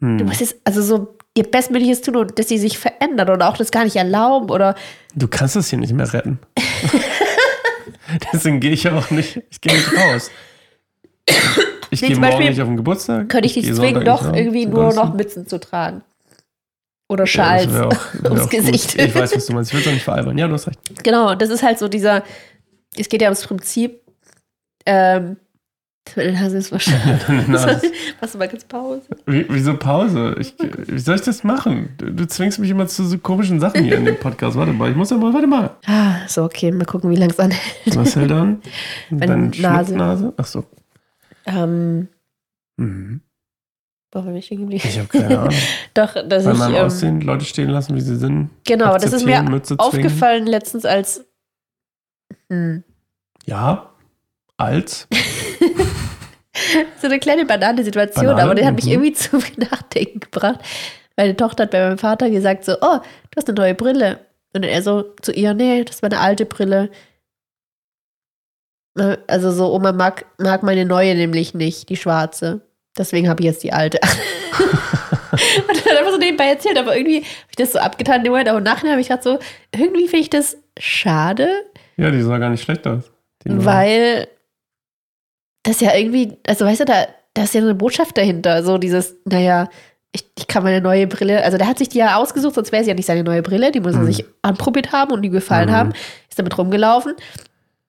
Hm. 0.00 0.18
du 0.18 0.24
musst 0.24 0.40
jetzt 0.40 0.56
also 0.64 0.82
so 0.82 1.16
ihr 1.34 1.44
Bestmögliches 1.44 2.02
tun 2.02 2.16
und 2.16 2.38
dass 2.38 2.48
sie 2.48 2.58
sich 2.58 2.78
verändern 2.78 3.30
oder 3.30 3.48
auch 3.48 3.56
das 3.56 3.70
gar 3.70 3.84
nicht 3.84 3.96
erlauben 3.96 4.50
oder 4.50 4.74
Du 5.14 5.26
kannst 5.26 5.56
das 5.56 5.70
hier 5.70 5.78
nicht 5.78 5.92
mehr 5.94 6.12
retten. 6.12 6.38
Deswegen 8.32 8.60
gehe 8.60 8.72
ich 8.72 8.88
auch 8.88 9.10
nicht, 9.10 9.42
ich 9.50 9.60
gehe 9.60 9.72
nicht 9.74 9.88
raus. 9.96 10.30
Ich 11.90 12.02
Nee, 12.02 12.08
gehe 12.08 12.16
morgen 12.16 12.30
Beispiel 12.30 12.50
nicht 12.50 12.60
auf 12.60 12.68
den 12.68 12.76
Geburtstag. 12.76 13.28
könnte 13.28 13.46
ich 13.46 13.54
dich 13.54 13.72
zwingen, 13.74 14.04
doch 14.04 14.32
irgendwie 14.34 14.66
nur 14.66 14.92
noch. 14.92 15.14
Mützen 15.14 15.46
zu 15.46 15.58
tragen. 15.58 16.02
Oder 17.08 17.22
Ja, 17.24 17.26
Schals 17.26 17.72
wär 17.72 17.86
auch- 17.88 18.14
ums 18.24 18.40
auch 18.40 18.50
gut. 18.50 18.50
Gesicht. 18.50 18.94
Ich 19.00 19.14
weiß, 19.14 19.36
was 19.36 19.46
du 19.46 19.52
meinst. 19.52 19.70
Ich 19.70 19.74
will 19.74 19.82
es 19.82 19.88
auch 19.88 19.92
nicht 19.92 20.02
veralbern. 20.04 20.36
Ja, 20.38 20.48
du 20.48 20.54
hast 20.54 20.66
recht. 20.66 20.80
Genau, 21.04 21.34
das 21.34 21.50
ist 21.50 21.62
halt 21.62 21.78
so 21.78 21.88
dieser, 21.88 22.24
es 22.96 23.08
geht 23.08 23.22
ja 23.22 23.28
ums 23.28 23.46
Prinzip, 23.46 24.00
ähm, 24.86 25.36
meine 26.14 26.32
Nase 26.34 26.58
ist 26.58 26.70
wahrscheinlich. 26.70 27.20
Na, 27.48 27.80
Machst 28.20 28.34
du 28.34 28.38
mal 28.38 28.46
ganz 28.48 28.64
Pause? 28.64 29.02
wie, 29.26 29.44
wieso 29.48 29.76
Pause? 29.76 30.36
Ich, 30.38 30.54
wie 30.86 30.98
soll 31.00 31.16
ich 31.16 31.22
das 31.22 31.42
machen? 31.42 31.94
Du, 31.98 32.12
du 32.12 32.26
zwingst 32.28 32.60
mich 32.60 32.70
immer 32.70 32.86
zu 32.86 33.04
so 33.04 33.18
komischen 33.18 33.58
Sachen 33.58 33.82
hier 33.82 33.96
in 33.96 34.04
dem 34.04 34.16
Podcast. 34.16 34.56
Warte 34.56 34.72
mal, 34.72 34.88
ich 34.90 34.96
muss 34.96 35.10
ja 35.10 35.16
mal, 35.16 35.34
warte 35.34 35.48
mal. 35.48 35.70
Ah, 35.86 36.18
so, 36.28 36.44
okay, 36.44 36.70
mal 36.70 36.84
gucken, 36.84 37.10
wie 37.10 37.16
lang 37.16 37.30
es 37.30 37.40
anhält. 37.40 37.96
Was 37.96 38.14
hält 38.14 38.30
an? 38.30 38.62
Meine 39.10 39.50
Deine 39.50 39.96
Nase. 39.96 40.32
Ach 40.36 40.46
so. 40.46 40.64
Ähm, 41.44 42.08
Mhm. 42.78 43.20
Wo 44.12 44.22
bin 44.22 44.36
ich 44.36 44.50
irgendwie? 44.50 44.76
Ich 44.76 44.98
habe 44.98 45.08
keine 45.08 45.38
Ahnung. 45.38 45.54
Doch, 45.94 46.14
dass 46.14 46.44
Bei 46.44 46.52
ich, 46.52 46.58
meinem 46.58 46.74
ähm, 46.74 46.84
Aussehen 46.84 47.20
Leute 47.20 47.44
stehen 47.44 47.68
lassen, 47.68 47.94
wie 47.96 48.00
sie 48.00 48.16
sind. 48.16 48.50
genau, 48.64 48.94
das 48.94 49.12
ist 49.12 49.24
mir 49.24 49.44
aufgefallen 49.78 50.46
letztens 50.46 50.84
als, 50.84 51.24
hm, 52.48 52.84
Ja, 53.46 53.90
als. 54.56 55.08
so 57.00 57.06
eine 57.06 57.18
kleine 57.18 57.44
Banane-Situation, 57.44 58.26
Banane, 58.26 58.42
aber 58.42 58.54
die 58.54 58.64
hat 58.64 58.74
mich 58.74 58.86
mhm. 58.86 58.92
irgendwie 58.92 59.12
zum 59.14 59.42
Nachdenken 59.56 60.20
gebracht. 60.20 60.60
Meine 61.16 61.36
Tochter 61.36 61.64
hat 61.64 61.70
bei 61.70 61.80
meinem 61.80 61.98
Vater 61.98 62.30
gesagt 62.30 62.64
so, 62.64 62.72
oh, 62.74 62.98
du 62.98 63.36
hast 63.36 63.48
eine 63.48 63.56
neue 63.56 63.74
Brille. 63.74 64.20
Und 64.54 64.62
er 64.62 64.82
so 64.82 65.02
zu 65.20 65.32
ihr, 65.32 65.54
nee, 65.54 65.84
das 65.84 66.02
war 66.02 66.10
eine 66.10 66.20
alte 66.20 66.46
Brille. 66.46 66.90
Äh, 68.98 69.18
Also 69.26 69.50
so, 69.50 69.72
Oma 69.72 69.92
mag, 69.92 70.26
mag 70.38 70.62
meine 70.62 70.84
neue 70.84 71.14
nämlich 71.14 71.54
nicht, 71.54 71.88
die 71.88 71.96
schwarze. 71.96 72.60
Deswegen 72.98 73.28
habe 73.28 73.40
ich 73.42 73.46
jetzt 73.46 73.62
die 73.62 73.72
alte. 73.72 73.98
und 75.68 75.86
dann 75.86 75.96
einfach 75.96 76.12
so 76.12 76.18
nebenbei 76.18 76.46
erzählt, 76.48 76.78
aber 76.78 76.96
irgendwie 76.96 77.18
habe 77.18 77.26
ich 77.50 77.56
das 77.56 77.72
so 77.72 77.78
abgetan 77.78 78.24
dem 78.24 78.32
Moment, 78.32 78.48
aber 78.48 78.60
nachher 78.60 78.90
habe 78.90 79.00
ich 79.00 79.08
gedacht 79.08 79.22
so, 79.24 79.38
irgendwie 79.74 80.08
finde 80.08 80.22
ich 80.22 80.30
das 80.30 80.56
schade, 80.78 81.48
Ja, 81.96 82.10
die 82.10 82.22
sah 82.22 82.38
gar 82.38 82.50
nicht 82.50 82.62
schlecht 82.62 82.86
aus. 82.86 83.04
Weil 83.44 84.28
das 85.62 85.80
ja 85.80 85.94
irgendwie, 85.94 86.36
also 86.46 86.64
weißt 86.64 86.80
du, 86.80 86.84
da, 86.84 87.06
da 87.34 87.42
ist 87.44 87.54
ja 87.54 87.60
eine 87.60 87.74
Botschaft 87.74 88.16
dahinter. 88.16 88.62
So 88.64 88.78
dieses, 88.78 89.14
naja, 89.24 89.68
ich, 90.12 90.24
ich 90.38 90.46
kann 90.46 90.62
meine 90.62 90.80
neue 90.80 91.06
Brille, 91.06 91.42
also 91.44 91.58
der 91.58 91.66
hat 91.66 91.78
sich 91.78 91.88
die 91.90 91.98
ja 91.98 92.16
ausgesucht, 92.16 92.54
sonst 92.54 92.72
wäre 92.72 92.82
sie 92.84 92.90
ja 92.90 92.94
nicht 92.96 93.06
seine 93.06 93.22
neue 93.22 93.42
Brille, 93.42 93.70
die 93.72 93.80
muss 93.80 93.94
er 93.94 94.00
Mhm. 94.00 94.06
sich 94.06 94.24
anprobiert 94.42 94.92
haben 94.92 95.12
und 95.12 95.22
die 95.22 95.30
gefallen 95.30 95.68
Mhm. 95.68 95.74
haben, 95.74 95.92
ist 96.28 96.38
damit 96.38 96.56
rumgelaufen. 96.56 97.12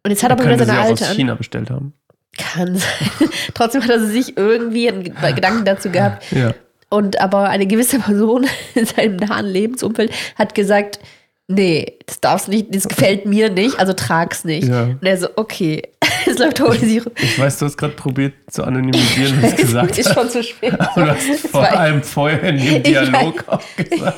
Und 0.04 0.12
jetzt 0.12 0.24
hat 0.24 0.32
er 0.32 0.38
Er 0.38 0.44
aber 0.44 0.54
wieder 0.56 0.66
seine 0.66 0.80
sie 0.80 0.86
alte 0.88 1.04
aus. 1.06 1.16
China 1.16 1.36
bestellt 1.36 1.70
haben. 1.70 1.94
Kann 2.38 2.76
sein. 2.76 3.30
Trotzdem 3.54 3.84
hat 3.84 3.90
er 3.90 4.00
sich 4.06 4.38
irgendwie 4.38 4.90
einen 4.90 5.04
Ge- 5.04 5.14
Gedanken 5.36 5.66
dazu 5.66 5.90
gehabt. 5.90 6.32
Ja. 6.32 6.54
Und 6.90 7.20
aber 7.20 7.50
eine 7.50 7.68
gewisse 7.68 8.00
Person 8.00 8.46
in 8.76 8.86
seinem 8.86 9.18
nahen 9.18 9.46
Lebensumfeld 9.46 10.12
hat 10.38 10.56
gesagt, 10.56 11.00
nee, 11.48 11.98
das 12.06 12.20
darfst 12.22 12.48
nicht, 12.48 12.74
das 12.76 12.88
gefällt 12.88 13.26
mir 13.26 13.50
nicht, 13.50 13.80
also 13.80 13.94
trag's 13.94 14.44
nicht. 14.46 14.68
Ja. 14.68 14.84
Und 14.84 15.04
er 15.04 15.18
so, 15.18 15.28
okay, 15.36 15.82
es 16.26 16.38
läuft 16.40 16.62
rum. 16.62 16.74
Ich 16.74 17.40
weiß, 17.40 17.60
du 17.60 17.66
hast 17.66 17.78
gerade 17.78 17.94
probiert 17.94 18.34
zu 18.50 18.64
anonymisieren, 18.64 19.42
was 19.42 19.56
gesagt 19.58 19.98
ist 19.98 20.10
hast. 20.10 20.14
schon 20.16 20.30
zu 20.30 20.44
spät. 20.44 20.74
Aber 20.80 20.94
du 21.06 21.10
hast 21.12 21.48
vor 21.48 21.68
allem 21.68 22.02
vorher 22.04 22.44
in 22.44 22.58
dem 22.58 22.84
Dialog 22.84 23.44
auch 23.48 23.62
gesagt. 23.76 24.18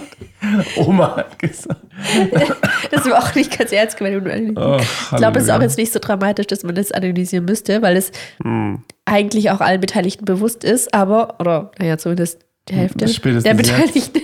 Oma 0.77 1.17
hat 1.17 1.37
gesagt. 1.39 1.81
Das 2.91 3.05
war 3.05 3.19
auch 3.19 3.35
nicht 3.35 3.57
ganz 3.57 3.71
ernst 3.73 3.97
gemeint. 3.97 4.57
Oh, 4.57 4.77
ich 4.79 5.17
glaube, 5.17 5.37
es 5.39 5.43
ist 5.45 5.49
auch 5.51 5.61
jetzt 5.61 5.77
nicht 5.77 5.91
so 5.91 5.99
dramatisch, 5.99 6.47
dass 6.47 6.63
man 6.63 6.73
das 6.75 6.91
analysieren 6.91 7.45
müsste, 7.45 7.81
weil 7.81 7.97
es 7.97 8.11
Hm. 8.41 8.83
eigentlich 9.05 9.51
auch 9.51 9.59
allen 9.59 9.81
Beteiligten 9.81 10.23
bewusst 10.25 10.63
ist, 10.63 10.93
aber, 10.93 11.39
oder 11.39 11.71
naja, 11.77 11.97
zumindest 11.97 12.39
die 12.69 12.75
Hälfte 12.75 13.07
Spätestens 13.09 13.43
der. 13.43 13.53
Beteiligten. 13.53 14.21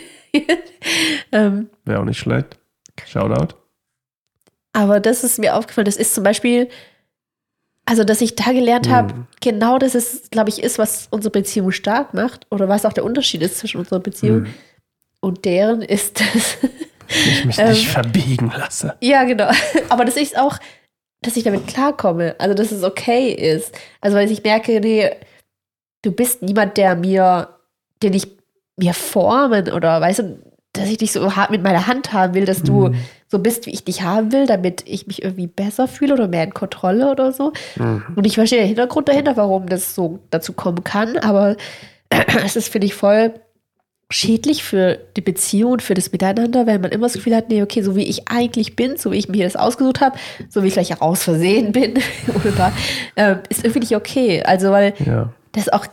ähm, 1.31 1.69
Wäre 1.83 1.99
auch 1.99 2.05
nicht 2.05 2.19
schlecht. 2.19 2.57
Shoutout. 3.05 3.55
aber 4.73 4.99
das 4.99 5.23
ist 5.23 5.39
mir 5.39 5.55
aufgefallen, 5.55 5.85
das 5.85 5.97
ist 5.97 6.13
zum 6.13 6.23
Beispiel, 6.23 6.69
also 7.85 8.03
dass 8.03 8.21
ich 8.21 8.35
da 8.35 8.51
gelernt 8.51 8.89
habe, 8.89 9.13
Hm. 9.13 9.27
genau 9.41 9.77
das 9.77 9.95
ist, 9.95 10.31
glaube 10.31 10.49
ich, 10.49 10.61
ist, 10.63 10.79
was 10.79 11.07
unsere 11.11 11.31
Beziehung 11.31 11.71
stark 11.71 12.13
macht 12.13 12.47
oder 12.51 12.67
was 12.69 12.85
auch 12.85 12.93
der 12.93 13.03
Unterschied 13.05 13.41
ist 13.41 13.57
zwischen 13.59 13.77
unserer 13.79 13.99
Beziehung 13.99 14.45
Hm. 14.45 14.53
und 15.21 15.45
deren, 15.45 15.81
ist 15.81 16.19
das. 16.19 16.57
Ich 17.07 17.45
mich 17.45 17.59
Ähm. 17.59 17.69
nicht 17.69 17.87
verbiegen 17.87 18.51
lasse. 18.57 18.95
Ja, 19.01 19.23
genau. 19.25 19.49
Aber 19.89 20.05
das 20.05 20.17
ist 20.17 20.37
auch, 20.37 20.57
dass 21.21 21.37
ich 21.37 21.43
damit 21.43 21.67
klarkomme. 21.67 22.35
Also, 22.39 22.55
dass 22.55 22.71
es 22.71 22.83
okay 22.83 23.31
ist. 23.31 23.71
Also, 24.01 24.17
weil 24.17 24.31
ich 24.31 24.41
merke, 24.43 24.79
nee, 24.79 25.11
du 26.01 26.11
bist 26.11 26.41
niemand, 26.41 26.77
der 26.77 26.95
mir, 26.95 27.49
den 28.01 28.13
ich 28.13 28.27
mir 28.77 28.93
formen 28.95 29.71
oder 29.71 30.01
weißt 30.01 30.19
du, 30.19 30.39
dass 30.77 30.89
ich 30.89 30.97
dich 30.97 31.11
so 31.11 31.35
hart 31.35 31.51
mit 31.51 31.63
meiner 31.63 31.87
Hand 31.87 32.13
haben 32.13 32.33
will, 32.33 32.45
dass 32.45 32.61
du 32.63 32.89
Mhm. 32.89 32.95
so 33.27 33.39
bist, 33.39 33.65
wie 33.65 33.71
ich 33.71 33.83
dich 33.85 34.01
haben 34.03 34.31
will, 34.31 34.45
damit 34.45 34.83
ich 34.87 35.07
mich 35.07 35.23
irgendwie 35.23 35.47
besser 35.47 35.87
fühle 35.87 36.13
oder 36.13 36.27
mehr 36.27 36.43
in 36.43 36.53
Kontrolle 36.53 37.09
oder 37.11 37.31
so. 37.31 37.53
Mhm. 37.77 38.03
Und 38.15 38.25
ich 38.25 38.35
verstehe 38.35 38.59
den 38.59 38.67
Hintergrund 38.67 39.07
dahinter, 39.09 39.35
warum 39.37 39.67
das 39.67 39.95
so 39.95 40.19
dazu 40.29 40.53
kommen 40.53 40.83
kann, 40.83 41.17
aber 41.17 41.55
es 42.45 42.55
ist, 42.55 42.69
finde 42.69 42.87
ich, 42.87 42.93
voll 42.95 43.33
schädlich 44.11 44.63
für 44.63 44.99
die 45.17 45.21
Beziehung 45.21 45.71
und 45.73 45.81
für 45.81 45.95
das 45.95 46.11
Miteinander, 46.11 46.67
wenn 46.67 46.79
man 46.79 46.91
immer 46.91 47.07
das 47.07 47.13
Gefühl 47.13 47.35
hat, 47.35 47.49
nee, 47.49 47.63
okay, 47.63 47.81
so 47.81 47.95
wie 47.95 48.03
ich 48.03 48.27
eigentlich 48.29 48.75
bin, 48.75 48.97
so 48.97 49.11
wie 49.11 49.17
ich 49.17 49.29
mir 49.29 49.43
das 49.45 49.55
ausgesucht 49.55 49.99
habe, 49.99 50.17
so 50.47 50.61
wie 50.61 50.67
ich 50.67 50.73
vielleicht 50.73 50.93
auch 50.97 51.01
aus 51.01 51.23
Versehen 51.23 51.71
bin, 51.71 51.95
oder 52.35 52.71
äh, 53.15 53.37
ist 53.49 53.63
irgendwie 53.63 53.79
nicht 53.79 53.95
okay. 53.95 54.43
Also, 54.43 54.69
weil 54.69 54.93
Ja. 55.05 55.33
das 55.53 55.69
auch, 55.69 55.87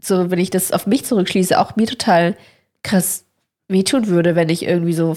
so 0.00 0.30
wenn 0.30 0.38
ich 0.38 0.48
das 0.48 0.72
auf 0.72 0.86
mich 0.86 1.04
zurückschließe, 1.04 1.60
auch 1.60 1.76
mir 1.76 1.86
total 1.86 2.36
krass 2.82 3.24
wehtun 3.68 4.06
würde, 4.08 4.34
wenn 4.34 4.48
ich 4.48 4.64
irgendwie 4.66 4.92
so 4.94 5.16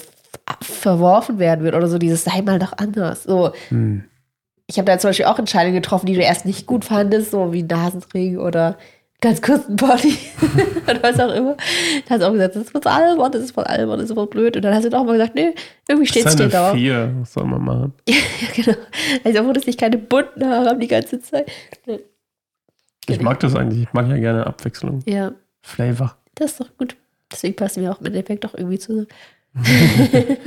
verworfen 0.61 1.39
werden 1.39 1.63
würde 1.63 1.77
oder 1.77 1.87
so 1.87 1.97
dieses 1.97 2.23
sei 2.23 2.41
mal 2.41 2.59
doch 2.59 2.73
anders. 2.77 3.23
So, 3.23 3.51
Hm. 3.69 4.03
ich 4.67 4.77
habe 4.77 4.85
da 4.85 4.97
zum 4.99 5.09
Beispiel 5.09 5.25
auch 5.25 5.39
Entscheidungen 5.39 5.75
getroffen, 5.75 6.05
die 6.05 6.13
du 6.15 6.21
erst 6.21 6.45
nicht 6.45 6.67
gut 6.67 6.85
fandest, 6.85 7.31
so 7.31 7.53
wie 7.53 7.63
Nasenring 7.63 8.37
oder 8.37 8.77
ganz 9.21 9.41
kurzen 9.41 9.75
Body 9.75 10.17
oder 10.87 11.03
was 11.03 11.19
auch 11.19 11.31
immer. 11.33 11.55
Da 12.07 12.15
hast 12.15 12.21
du 12.21 12.27
auch 12.27 12.31
gesagt, 12.33 12.55
das 12.55 12.63
ist 12.63 12.71
voll 12.71 12.81
albern, 12.85 13.31
das 13.31 13.43
ist 13.43 13.51
voll 13.51 13.63
albern, 13.65 13.99
das 13.99 14.09
ist 14.09 14.15
voll 14.15 14.27
blöd. 14.27 14.55
Und 14.55 14.63
dann 14.63 14.73
hast 14.73 14.83
du 14.83 14.89
doch 14.89 15.03
mal 15.03 15.13
gesagt, 15.13 15.35
nee, 15.35 15.53
irgendwie 15.87 16.07
steht 16.07 16.25
es 16.25 16.35
Das 16.35 16.49
dir 16.49 16.49
drauf. 16.57 16.73
vier. 16.73 17.13
Was 17.19 17.33
soll 17.33 17.45
man 17.45 17.61
machen? 17.63 17.93
ja, 18.09 18.15
genau. 18.55 18.77
Also 19.23 19.39
obwohl 19.41 19.53
dass 19.53 19.67
ich 19.67 19.77
keine 19.77 19.97
bunten 19.97 20.43
Haare 20.45 20.69
habe 20.69 20.79
die 20.79 20.87
ganze 20.87 21.19
Zeit. 21.21 21.51
Ich 23.07 23.21
mag 23.21 23.39
das 23.41 23.55
eigentlich. 23.55 23.83
Ich 23.83 23.93
mag 23.93 24.07
ja 24.09 24.17
gerne 24.17 24.47
Abwechslung. 24.47 25.01
Ja, 25.05 25.33
Flavor. 25.61 26.17
das 26.35 26.51
ist 26.53 26.61
doch 26.61 26.77
gut. 26.77 26.95
Deswegen 27.31 27.55
passen 27.55 27.81
wir 27.81 27.91
auch 27.91 27.99
im 27.99 28.07
Endeffekt 28.07 28.43
doch 28.43 28.53
irgendwie 28.53 28.79
zusammen. 28.79 29.07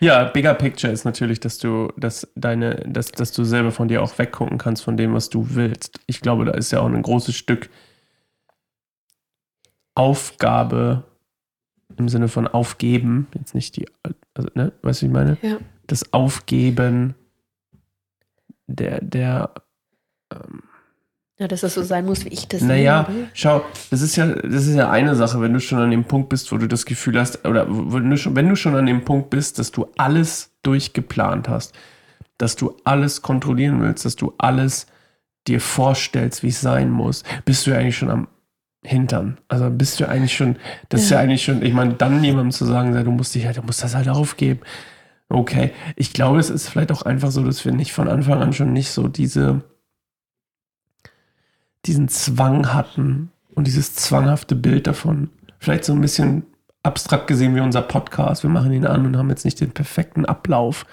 Ja, 0.00 0.24
bigger 0.24 0.54
picture 0.54 0.92
ist 0.92 1.04
natürlich, 1.04 1.40
dass 1.40 1.58
du, 1.58 1.88
dass 1.96 2.28
deine, 2.36 2.76
dass, 2.86 3.10
dass 3.10 3.32
du 3.32 3.44
selber 3.44 3.72
von 3.72 3.88
dir 3.88 4.02
auch 4.02 4.16
weggucken 4.18 4.58
kannst 4.58 4.84
von 4.84 4.96
dem, 4.96 5.12
was 5.12 5.28
du 5.28 5.54
willst. 5.54 6.00
Ich 6.06 6.20
glaube, 6.20 6.44
da 6.44 6.52
ist 6.52 6.70
ja 6.70 6.80
auch 6.80 6.86
ein 6.86 7.02
großes 7.02 7.34
Stück 7.34 7.68
Aufgabe 9.94 11.04
im 11.96 12.08
Sinne 12.08 12.28
von 12.28 12.46
aufgeben, 12.46 13.26
jetzt 13.34 13.54
nicht 13.54 13.76
die, 13.76 13.86
also, 14.34 14.48
ne, 14.54 14.72
weißt 14.82 15.02
du, 15.02 15.06
wie 15.06 15.08
ich 15.08 15.12
meine? 15.12 15.38
Ja. 15.42 15.58
Das 15.88 16.12
Aufgeben 16.12 17.16
der, 18.68 19.00
der, 19.00 19.52
ähm, 20.32 20.62
Ja, 21.40 21.46
dass 21.46 21.60
das 21.60 21.74
so 21.74 21.82
sein 21.84 22.04
muss, 22.04 22.24
wie 22.24 22.30
ich 22.30 22.48
das 22.48 22.62
naja, 22.62 23.06
will. 23.08 23.28
schau, 23.32 23.62
das 23.90 24.02
ist 24.02 24.16
ja, 24.16 24.26
das 24.26 24.66
ist 24.66 24.74
ja 24.74 24.90
eine 24.90 25.14
Sache, 25.14 25.40
wenn 25.40 25.52
du 25.52 25.60
schon 25.60 25.78
an 25.78 25.90
dem 25.92 26.02
Punkt 26.04 26.30
bist, 26.30 26.50
wo 26.50 26.56
du 26.58 26.66
das 26.66 26.84
Gefühl 26.84 27.18
hast, 27.18 27.46
oder 27.46 27.66
wenn 27.68 28.10
du 28.10 28.16
schon, 28.16 28.34
wenn 28.34 28.48
du 28.48 28.56
schon 28.56 28.74
an 28.74 28.86
dem 28.86 29.04
Punkt 29.04 29.30
bist, 29.30 29.58
dass 29.60 29.70
du 29.70 29.86
alles 29.96 30.50
durchgeplant 30.64 31.48
hast, 31.48 31.74
dass 32.38 32.56
du 32.56 32.74
alles 32.82 33.22
kontrollieren 33.22 33.80
willst, 33.80 34.04
dass 34.04 34.16
du 34.16 34.34
alles 34.38 34.88
dir 35.46 35.60
vorstellst, 35.60 36.42
wie 36.42 36.48
es 36.48 36.60
sein 36.60 36.90
muss, 36.90 37.22
bist 37.44 37.66
du 37.66 37.70
ja 37.70 37.78
eigentlich 37.78 37.96
schon 37.98 38.10
am 38.10 38.26
Hintern. 38.84 39.38
Also 39.46 39.70
bist 39.70 40.00
du 40.00 40.08
eigentlich 40.08 40.36
schon, 40.36 40.56
das 40.88 41.02
ist 41.02 41.10
ja 41.10 41.18
Ja. 41.18 41.22
eigentlich 41.22 41.44
schon, 41.44 41.62
ich 41.62 41.72
meine, 41.72 41.94
dann 41.94 42.22
jemandem 42.24 42.50
zu 42.50 42.64
sagen, 42.64 42.92
du 42.92 43.10
musst 43.12 43.34
dich 43.36 43.46
halt, 43.46 43.56
du 43.58 43.62
musst 43.62 43.82
das 43.84 43.94
halt 43.94 44.08
aufgeben. 44.08 44.60
Okay. 45.28 45.70
Ich 45.94 46.12
glaube, 46.12 46.38
es 46.40 46.50
ist 46.50 46.68
vielleicht 46.68 46.90
auch 46.90 47.02
einfach 47.02 47.30
so, 47.30 47.44
dass 47.44 47.64
wir 47.64 47.72
nicht 47.72 47.92
von 47.92 48.08
Anfang 48.08 48.40
an 48.40 48.52
schon 48.52 48.72
nicht 48.72 48.90
so 48.90 49.06
diese, 49.08 49.62
diesen 51.86 52.08
Zwang 52.08 52.72
hatten 52.74 53.30
und 53.54 53.66
dieses 53.66 53.94
zwanghafte 53.94 54.54
Bild 54.54 54.86
davon. 54.86 55.30
Vielleicht 55.58 55.84
so 55.84 55.92
ein 55.92 56.00
bisschen 56.00 56.44
abstrakt 56.82 57.26
gesehen 57.26 57.54
wie 57.56 57.60
unser 57.60 57.82
Podcast. 57.82 58.42
Wir 58.42 58.50
machen 58.50 58.72
ihn 58.72 58.86
an 58.86 59.04
und 59.06 59.16
haben 59.16 59.30
jetzt 59.30 59.44
nicht 59.44 59.60
den 59.60 59.70
perfekten 59.72 60.24
Ablauf 60.26 60.86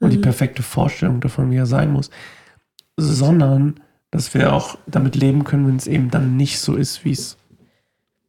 und 0.00 0.10
die 0.10 0.16
Mhm. 0.18 0.22
perfekte 0.22 0.62
Vorstellung 0.62 1.20
davon, 1.20 1.50
wie 1.50 1.56
er 1.56 1.66
sein 1.66 1.92
muss, 1.92 2.10
sondern 2.96 3.80
dass 4.10 4.32
wir 4.34 4.52
auch 4.54 4.78
damit 4.86 5.16
leben 5.16 5.44
können, 5.44 5.66
wenn 5.66 5.76
es 5.76 5.86
eben 5.86 6.10
dann 6.10 6.36
nicht 6.36 6.60
so 6.60 6.74
ist, 6.74 7.04
wie 7.04 7.12
es. 7.12 7.36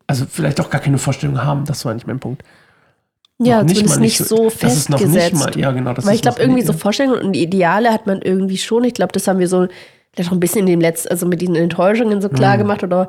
Also 0.08 0.26
vielleicht 0.30 0.60
auch 0.60 0.70
gar 0.70 0.82
keine 0.82 0.98
Vorstellung 0.98 1.44
haben, 1.44 1.66
das 1.66 1.86
war 1.86 1.94
nicht 1.94 2.08
mein 2.08 2.20
Punkt. 2.20 2.44
Ja, 3.42 3.62
Noch 3.64 3.70
zumindest 3.72 4.00
nicht 4.02 4.18
so 4.18 4.46
noch 4.46 4.52
festgesetzt. 4.52 5.34
nicht 5.34 5.34
mal, 5.36 5.58
ja 5.58 5.72
genau, 5.72 5.94
Weil 5.96 6.16
ich 6.16 6.22
glaube, 6.22 6.42
irgendwie 6.42 6.64
so 6.64 6.74
Vorstellungen 6.74 7.22
und 7.24 7.36
Ideale 7.36 7.94
hat 7.94 8.06
man 8.06 8.22
irgendwie 8.22 8.58
schon. 8.58 8.84
Ich 8.84 8.94
glaube, 8.96 9.14
das 9.14 9.28
haben 9.30 9.40
wir 9.40 9.48
so 9.48 9.68
vielleicht 10.14 10.30
auch 10.30 10.34
ein 10.36 10.40
bisschen 10.40 10.62
in 10.62 10.66
dem 10.68 10.82
letzten, 10.82 11.10
also 11.10 11.26
mit 11.26 11.42
diesen 11.42 11.56
Enttäuschungen 11.56 12.22
so 12.22 12.30
klar 12.30 12.56
Mhm. 12.56 12.60
gemacht 12.60 12.84
oder 12.84 13.08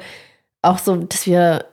auch 0.63 0.79
so, 0.79 0.97
dass 0.97 1.27
wir, 1.27 1.65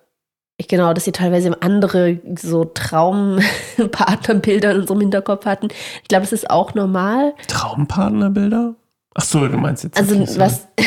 genau, 0.68 0.94
dass 0.94 1.06
wir 1.06 1.14
teilweise 1.14 1.62
andere 1.62 2.20
so 2.40 2.66
Traumpartnerbilder 2.66 4.72
in 4.72 4.82
unserem 4.82 5.02
Hinterkopf 5.02 5.46
hatten. 5.46 5.68
Ich 6.02 6.08
glaube, 6.08 6.24
das 6.24 6.34
ist 6.34 6.50
auch 6.50 6.74
normal. 6.74 7.34
Traumpartnerbilder? 7.48 8.76
Ach 9.16 9.24
so, 9.24 9.48
du 9.48 9.58
meinst 9.58 9.84
jetzt. 9.84 9.98
Also 9.98 10.16
okay, 10.16 10.28
was, 10.38 10.68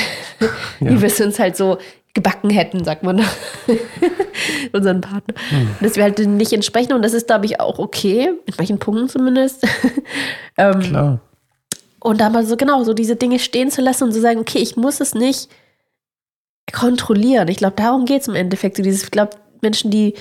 Ja. 0.81 0.91
wie 0.91 1.01
wir 1.03 1.09
es 1.09 1.21
uns 1.21 1.39
halt 1.39 1.57
so 1.57 1.79
gebacken 2.15 2.51
hätten, 2.51 2.83
sagt 2.85 3.03
man, 3.03 3.21
unseren 4.73 5.01
Partner. 5.01 5.35
Hm. 5.51 5.69
Dass 5.81 5.97
wir 5.97 6.03
halt 6.03 6.19
nicht 6.19 6.53
entsprechen 6.53 6.93
und 6.93 7.03
das 7.03 7.13
ist, 7.13 7.27
glaube 7.27 7.47
ich, 7.47 7.61
auch 7.61 7.79
okay, 7.79 8.31
in 8.47 8.55
manchen 8.57 8.79
Punkten 8.79 9.09
zumindest. 9.09 9.67
ähm, 10.57 10.81
Klar. 10.81 11.21
Und 12.01 12.21
da 12.21 12.31
mal 12.31 12.45
so 12.45 12.57
genau 12.57 12.83
so 12.85 12.95
diese 12.95 13.17
Dinge 13.17 13.39
stehen 13.39 13.71
zu 13.71 13.81
lassen 13.83 14.05
und 14.05 14.13
zu 14.13 14.21
sagen, 14.21 14.41
okay, 14.41 14.59
ich 14.59 14.77
muss 14.77 15.01
es 15.01 15.15
nicht 15.15 15.49
kontrollieren. 16.73 17.49
Ich 17.49 17.57
glaube, 17.59 17.75
darum 17.77 18.05
geht 18.05 18.23
es 18.23 18.29
im 18.29 18.35
Endeffekt. 18.35 18.77
So 18.77 18.83
dieses, 18.83 19.05
ich 19.05 19.11
glaube, 19.11 19.33
Menschen, 19.61 19.91
die 19.91 20.15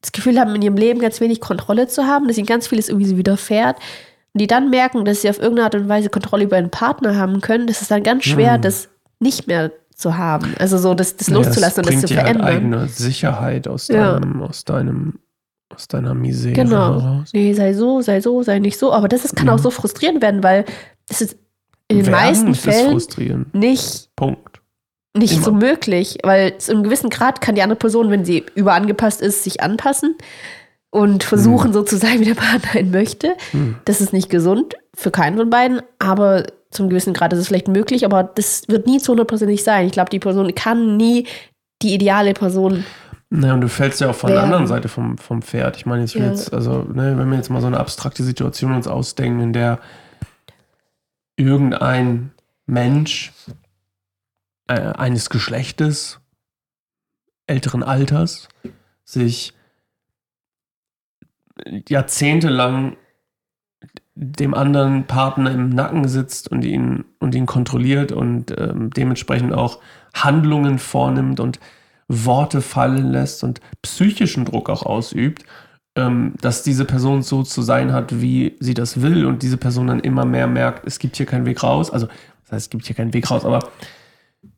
das 0.00 0.12
Gefühl 0.12 0.38
haben, 0.38 0.54
in 0.54 0.62
ihrem 0.62 0.76
Leben 0.76 1.00
ganz 1.00 1.20
wenig 1.20 1.40
Kontrolle 1.40 1.88
zu 1.88 2.04
haben, 2.06 2.28
dass 2.28 2.36
ihnen 2.36 2.46
ganz 2.46 2.66
vieles 2.66 2.88
irgendwie 2.88 3.08
so 3.08 3.16
widerfährt, 3.16 3.76
und 4.34 4.40
die 4.40 4.46
dann 4.48 4.68
merken, 4.68 5.04
dass 5.04 5.22
sie 5.22 5.30
auf 5.30 5.38
irgendeine 5.38 5.66
Art 5.66 5.74
und 5.76 5.88
Weise 5.88 6.10
Kontrolle 6.10 6.44
über 6.44 6.56
einen 6.56 6.70
Partner 6.70 7.16
haben 7.16 7.40
können, 7.40 7.68
das 7.68 7.80
ist 7.82 7.90
dann 7.92 8.02
ganz 8.02 8.24
schwer, 8.24 8.54
Hm. 8.54 8.62
das 8.62 8.88
nicht 9.20 9.46
mehr 9.46 9.70
zu 9.94 10.18
haben. 10.18 10.54
Also 10.58 10.76
so 10.76 10.92
das, 10.94 11.16
das 11.16 11.28
Ja, 11.28 11.34
loszulassen 11.36 11.84
und 11.84 11.86
das 11.86 12.00
zu 12.00 12.08
halt 12.16 12.20
verändern. 12.20 12.44
eigene 12.46 12.88
Sicherheit 12.88 13.68
aus 13.68 13.86
Ja. 13.86 14.18
deinem, 14.18 14.42
aus 14.42 14.64
deinem, 14.64 15.20
aus 15.72 15.86
deiner 15.86 16.14
Misere 16.14 16.52
Genau. 16.52 17.00
heraus. 17.00 17.30
Nee, 17.32 17.54
sei 17.54 17.74
so, 17.74 18.00
sei 18.00 18.20
so, 18.20 18.42
sei 18.42 18.58
nicht 18.58 18.76
so. 18.76 18.92
Aber 18.92 19.06
das 19.06 19.24
ist, 19.24 19.36
kann 19.36 19.46
Mhm. 19.46 19.52
auch 19.52 19.58
so 19.60 19.70
frustrierend 19.70 20.20
werden, 20.20 20.42
weil 20.42 20.64
das 21.08 21.20
ist 21.20 21.36
in 21.88 21.98
den 21.98 22.06
Werden 22.06 22.12
meisten 22.12 22.48
ist 22.48 22.60
Fällen 22.62 23.46
nicht 23.52 24.08
Punkt. 24.16 24.60
nicht 25.16 25.34
Immer. 25.34 25.42
so 25.44 25.52
möglich, 25.52 26.18
weil 26.22 26.56
zu 26.58 26.72
einem 26.72 26.82
gewissen 26.82 27.10
Grad 27.10 27.40
kann 27.40 27.54
die 27.54 27.62
andere 27.62 27.78
Person, 27.78 28.10
wenn 28.10 28.24
sie 28.24 28.44
überangepasst 28.54 29.20
ist, 29.20 29.44
sich 29.44 29.62
anpassen 29.62 30.16
und 30.90 31.24
versuchen 31.24 31.72
so 31.72 31.82
zu 31.82 31.96
sein, 31.96 32.20
wie 32.20 32.24
der 32.24 32.34
Partner 32.34 32.80
ihn 32.80 32.90
möchte. 32.90 33.34
Hm. 33.50 33.76
Das 33.84 34.00
ist 34.00 34.12
nicht 34.12 34.30
gesund 34.30 34.74
für 34.94 35.10
keinen 35.10 35.36
von 35.36 35.50
beiden, 35.50 35.82
aber 35.98 36.44
zum 36.70 36.88
gewissen 36.88 37.12
Grad 37.14 37.32
ist 37.32 37.38
es 37.40 37.48
vielleicht 37.48 37.68
möglich, 37.68 38.04
aber 38.04 38.22
das 38.24 38.62
wird 38.68 38.86
nie 38.86 38.98
zu 38.98 39.12
hundertprozentig 39.12 39.62
sein. 39.62 39.86
Ich 39.86 39.92
glaube, 39.92 40.10
die 40.10 40.18
Person 40.18 40.52
kann 40.54 40.96
nie 40.96 41.26
die 41.82 41.94
ideale 41.94 42.32
Person. 42.32 42.84
Naja, 43.30 43.54
und 43.54 43.60
du 43.60 43.68
fällst 43.68 44.00
ja 44.00 44.10
auch 44.10 44.14
von 44.14 44.30
der 44.30 44.38
Werden. 44.38 44.46
anderen 44.52 44.66
Seite 44.68 44.88
vom, 44.88 45.18
vom 45.18 45.42
Pferd. 45.42 45.76
Ich 45.76 45.86
meine, 45.86 46.02
jetzt, 46.02 46.14
Ja. 46.14 46.26
jetzt 46.26 46.52
also, 46.52 46.84
ne, 46.92 47.14
wenn 47.18 47.28
wir 47.28 47.36
jetzt 47.36 47.50
mal 47.50 47.60
so 47.60 47.66
eine 47.66 47.78
abstrakte 47.78 48.22
Situation 48.22 48.74
uns 48.74 48.86
ausdenken, 48.86 49.40
in 49.40 49.52
der 49.52 49.80
irgendein 51.36 52.32
Mensch 52.66 53.32
äh, 54.68 54.74
eines 54.74 55.30
Geschlechtes, 55.30 56.20
älteren 57.46 57.82
Alters, 57.82 58.48
sich 59.04 59.54
jahrzehntelang 61.88 62.96
dem 64.14 64.54
anderen 64.54 65.06
Partner 65.06 65.50
im 65.50 65.70
Nacken 65.70 66.08
sitzt 66.08 66.50
und 66.50 66.64
ihn, 66.64 67.04
und 67.18 67.34
ihn 67.34 67.46
kontrolliert 67.46 68.12
und 68.12 68.56
ähm, 68.56 68.90
dementsprechend 68.90 69.52
auch 69.52 69.80
Handlungen 70.14 70.78
vornimmt 70.78 71.40
und 71.40 71.58
Worte 72.06 72.60
fallen 72.60 73.10
lässt 73.10 73.42
und 73.42 73.60
psychischen 73.82 74.44
Druck 74.44 74.70
auch 74.70 74.84
ausübt, 74.84 75.44
ähm, 75.96 76.34
dass 76.40 76.62
diese 76.62 76.84
Person 76.84 77.22
so 77.22 77.42
zu 77.42 77.62
sein 77.62 77.92
hat, 77.92 78.20
wie 78.20 78.56
sie 78.60 78.74
das 78.74 79.00
will 79.00 79.26
und 79.26 79.42
diese 79.42 79.56
Person 79.56 79.86
dann 79.86 80.00
immer 80.00 80.24
mehr 80.24 80.46
merkt, 80.46 80.86
es 80.86 80.98
gibt 80.98 81.16
hier 81.16 81.26
keinen 81.26 81.46
Weg 81.46 81.62
raus. 81.62 81.90
Also, 81.90 82.06
das 82.44 82.52
heißt, 82.52 82.66
es 82.66 82.70
gibt 82.70 82.86
hier 82.86 82.96
keinen 82.96 83.14
Weg 83.14 83.30
raus, 83.30 83.44
aber 83.44 83.60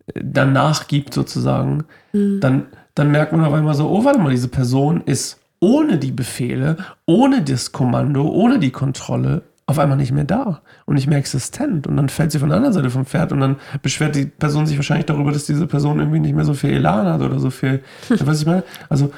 äh, 0.06 0.20
danach 0.22 0.88
gibt 0.88 1.14
sozusagen, 1.14 1.84
dann, 2.12 2.66
dann 2.94 3.10
merkt 3.10 3.32
man 3.32 3.44
auf 3.44 3.52
einmal 3.52 3.74
so, 3.74 3.90
oh, 3.90 4.04
warte 4.04 4.18
mal, 4.18 4.30
diese 4.30 4.48
Person 4.48 5.02
ist 5.04 5.38
ohne 5.60 5.98
die 5.98 6.12
Befehle, 6.12 6.76
ohne 7.06 7.42
das 7.42 7.72
Kommando, 7.72 8.26
ohne 8.28 8.58
die 8.58 8.70
Kontrolle 8.70 9.42
auf 9.66 9.80
einmal 9.80 9.96
nicht 9.96 10.12
mehr 10.12 10.24
da 10.24 10.62
und 10.84 10.94
nicht 10.94 11.08
mehr 11.08 11.18
existent. 11.18 11.86
Und 11.86 11.96
dann 11.96 12.08
fällt 12.08 12.30
sie 12.30 12.38
von 12.38 12.48
der 12.48 12.56
anderen 12.56 12.72
Seite 12.72 12.88
vom 12.88 13.04
Pferd 13.04 13.32
und 13.32 13.40
dann 13.40 13.56
beschwert 13.82 14.14
die 14.14 14.26
Person 14.26 14.66
sich 14.66 14.76
wahrscheinlich 14.76 15.06
darüber, 15.06 15.32
dass 15.32 15.44
diese 15.44 15.66
Person 15.66 15.98
irgendwie 15.98 16.20
nicht 16.20 16.36
mehr 16.36 16.44
so 16.44 16.54
viel 16.54 16.70
Elan 16.70 17.06
hat 17.06 17.20
oder 17.20 17.40
so 17.40 17.50
viel. 17.50 17.82
Was 18.20 18.40
ich 18.40 18.46
meine? 18.46 18.62
Also, 18.88 19.10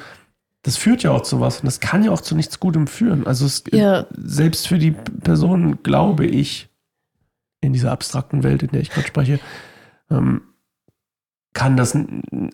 das 0.63 0.75
führt 0.77 1.03
ja 1.03 1.11
auch 1.11 1.21
zu 1.21 1.39
was 1.39 1.59
und 1.61 1.65
das 1.65 1.79
kann 1.79 2.03
ja 2.03 2.11
auch 2.11 2.21
zu 2.21 2.35
nichts 2.35 2.59
Gutem 2.59 2.87
führen. 2.87 3.25
Also, 3.27 3.45
es, 3.45 3.63
Ja. 3.71 4.05
selbst 4.11 4.67
für 4.67 4.77
die 4.77 4.91
Person, 4.91 5.79
glaube 5.83 6.25
ich, 6.25 6.69
in 7.61 7.73
dieser 7.73 7.91
abstrakten 7.91 8.43
Welt, 8.43 8.63
in 8.63 8.69
der 8.71 8.81
ich 8.81 8.89
gerade 8.89 9.07
spreche, 9.07 9.39
ähm, 10.11 10.41
kann 11.53 11.77
das 11.77 11.97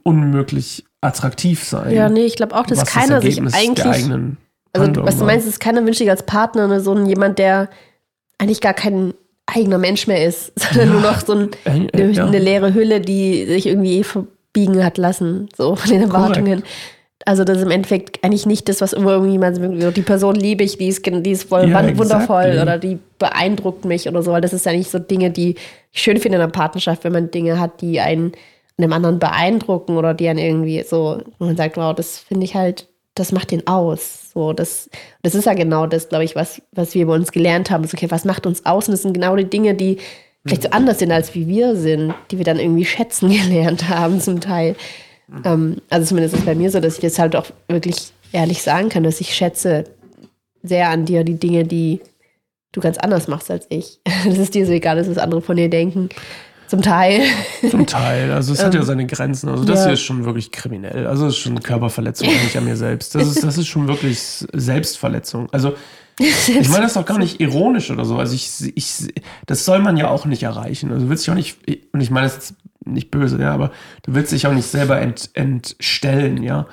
unmöglich 0.03 0.85
attraktiv 1.01 1.63
sein. 1.63 1.93
Ja, 1.93 2.09
nee, 2.09 2.25
ich 2.25 2.35
glaube 2.35 2.55
auch, 2.55 2.65
dass 2.65 2.85
keiner 2.85 3.15
das 3.21 3.23
sich 3.25 3.39
eigentlich. 3.41 3.85
eigenen 3.85 4.37
Also, 4.73 5.03
was 5.05 5.17
du 5.17 5.25
meinst, 5.25 5.47
ist 5.47 5.59
keiner 5.59 5.85
wünscht 5.85 5.99
sich 5.99 6.09
als 6.09 6.25
Partner 6.25 6.67
ne, 6.67 6.79
so 6.81 6.93
ein 6.93 7.05
jemand, 7.05 7.37
der 7.39 7.69
eigentlich 8.37 8.61
gar 8.61 8.73
kein 8.73 9.13
eigener 9.45 9.77
Mensch 9.77 10.07
mehr 10.07 10.25
ist, 10.25 10.51
sondern 10.59 10.87
Ja. 10.87 10.93
nur 10.93 11.01
noch 11.01 11.25
so 11.25 11.33
ein, 11.33 11.49
Äh, 11.65 11.87
eine, 11.93 12.11
ja. 12.11 12.25
eine 12.25 12.39
leere 12.39 12.73
Hülle, 12.73 13.01
die 13.01 13.45
sich 13.45 13.67
irgendwie 13.67 13.99
eh 13.99 14.03
verbiegen 14.03 14.83
hat 14.83 14.97
lassen, 14.97 15.49
so 15.55 15.75
von 15.75 15.89
den 15.91 16.01
Erwartungen. 16.01 16.63
Also 17.23 17.43
das 17.45 17.57
ist 17.57 17.63
im 17.63 17.71
Endeffekt 17.71 18.23
eigentlich 18.23 18.45
nicht 18.45 18.67
das, 18.67 18.81
was 18.81 18.91
immer 18.93 19.11
irgendjemand 19.11 19.57
die 19.95 20.01
Person 20.01 20.35
liebe 20.35 20.63
ich, 20.63 20.77
die 20.77 20.89
ist, 20.89 21.05
die 21.05 21.31
ist 21.31 21.47
voll 21.47 21.69
Ja, 21.69 21.97
wundervoll 21.97 22.43
exactly. 22.43 22.61
oder 22.61 22.77
die 22.77 22.99
beeindruckt 23.17 23.85
mich 23.85 24.07
oder 24.07 24.21
so, 24.21 24.31
weil 24.31 24.41
das 24.41 24.51
ist 24.53 24.65
ja 24.65 24.73
nicht 24.73 24.91
so 24.91 24.99
Dinge, 24.99 25.31
die 25.31 25.55
ich 25.93 26.01
schön 26.01 26.17
finde 26.17 26.37
in 26.37 26.41
einer 26.43 26.51
Partnerschaft, 26.51 27.03
wenn 27.05 27.13
man 27.13 27.31
Dinge 27.31 27.59
hat, 27.59 27.81
die 27.81 28.01
einen 28.01 28.33
einem 28.77 28.93
anderen 28.93 29.19
beeindrucken 29.19 29.97
oder 29.97 30.13
die 30.13 30.27
einen 30.27 30.39
irgendwie 30.39 30.83
so, 30.83 31.21
wo 31.39 31.45
man 31.45 31.55
sagt, 31.55 31.77
wow, 31.77 31.95
das 31.95 32.19
finde 32.19 32.43
ich 32.43 32.55
halt, 32.55 32.87
das 33.13 33.31
macht 33.31 33.51
den 33.51 33.65
aus. 33.67 34.31
So, 34.33 34.51
das, 34.51 34.89
das 35.23 35.35
ist 35.35 35.45
ja 35.45 35.53
genau 35.53 35.87
das, 35.87 36.09
glaube 36.09 36.25
ich, 36.25 36.35
was, 36.35 36.61
was 36.73 36.93
wir 36.93 37.07
bei 37.07 37.13
uns 37.13 37.31
gelernt 37.31 37.71
haben. 37.71 37.85
So, 37.85 37.95
okay, 37.95 38.11
was 38.11 38.25
macht 38.25 38.45
uns 38.45 38.65
aus? 38.65 38.87
Und 38.87 38.91
das 38.91 39.03
sind 39.03 39.13
genau 39.13 39.35
die 39.37 39.49
Dinge, 39.49 39.75
die 39.75 39.97
vielleicht 40.45 40.63
so 40.63 40.69
anders 40.71 40.99
sind, 40.99 41.11
als 41.11 41.33
wie 41.33 41.47
wir 41.47 41.75
sind, 41.75 42.13
die 42.31 42.37
wir 42.37 42.45
dann 42.45 42.59
irgendwie 42.59 42.85
schätzen 42.85 43.29
gelernt 43.49 43.87
haben 43.87 44.19
zum 44.19 44.41
Teil. 44.41 44.75
Ähm, 45.43 45.81
also 45.89 46.07
zumindest 46.07 46.35
ist 46.35 46.41
es 46.41 46.45
bei 46.45 46.55
mir 46.55 46.69
so, 46.69 46.79
dass 46.79 46.95
ich 46.95 47.01
das 47.01 47.19
halt 47.19 47.35
auch 47.35 47.47
wirklich 47.67 48.11
ehrlich 48.31 48.61
sagen 48.61 48.89
kann, 48.89 49.03
dass 49.03 49.21
ich 49.21 49.33
schätze 49.33 49.85
sehr 50.63 50.89
an 50.89 51.05
dir 51.05 51.23
die 51.23 51.39
Dinge, 51.39 51.63
die 51.63 52.01
du 52.71 52.81
ganz 52.81 52.97
anders 52.97 53.27
machst 53.27 53.49
als 53.49 53.65
ich. 53.69 53.99
Das 54.25 54.37
ist 54.37 54.55
dir 54.55 54.65
so 54.65 54.71
egal, 54.71 54.97
dass 54.97 55.07
das 55.07 55.17
andere 55.17 55.41
von 55.41 55.55
dir 55.55 55.69
denken. 55.69 56.09
Zum 56.67 56.81
Teil. 56.81 57.21
Zum 57.69 57.85
Teil. 57.85 58.31
Also 58.31 58.53
es 58.53 58.63
hat 58.63 58.73
ja 58.73 58.81
seine 58.81 59.05
Grenzen. 59.05 59.49
Also 59.49 59.63
das 59.63 59.75
Ähm, 59.75 59.81
ja. 59.81 59.85
hier 59.85 59.93
ist 59.93 60.01
schon 60.01 60.25
wirklich 60.25 60.51
kriminell. 60.51 61.05
Also 61.05 61.27
es 61.27 61.35
ist 61.35 61.39
schon 61.39 61.59
Körperverletzung 61.61 62.27
eigentlich 62.27 62.57
an 62.57 62.65
mir 62.65 62.75
selbst. 62.75 63.13
Das 63.13 63.27
ist, 63.27 63.43
das 63.43 63.59
ist 63.59 63.67
schon 63.67 63.87
wirklich 63.87 64.19
Selbstverletzung. 64.51 65.47
Also 65.51 65.73
Ich 66.19 66.69
meine 66.69 66.83
das 66.83 66.93
doch 66.93 67.05
gar 67.05 67.17
nicht 67.17 67.39
ironisch 67.39 67.91
oder 67.91 68.05
so. 68.05 68.17
Also 68.17 68.35
ich, 68.35 68.49
ich, 68.75 69.13
das 69.45 69.65
soll 69.65 69.79
man 69.79 69.97
ja 69.97 70.09
auch 70.09 70.25
nicht 70.25 70.43
erreichen. 70.43 70.91
Also 70.91 71.05
du 71.05 71.09
willst 71.09 71.25
dich 71.25 71.31
auch 71.31 71.35
nicht, 71.35 71.57
und 71.91 72.01
ich 72.01 72.09
meine 72.09 72.27
das 72.27 72.35
jetzt 72.35 72.53
nicht 72.85 73.11
böse, 73.11 73.39
ja, 73.41 73.51
aber 73.53 73.71
du 74.03 74.13
willst 74.15 74.31
dich 74.31 74.47
auch 74.47 74.53
nicht 74.53 74.67
selber 74.67 74.99
ent, 75.01 75.29
entstellen, 75.33 76.41
ja. 76.43 76.67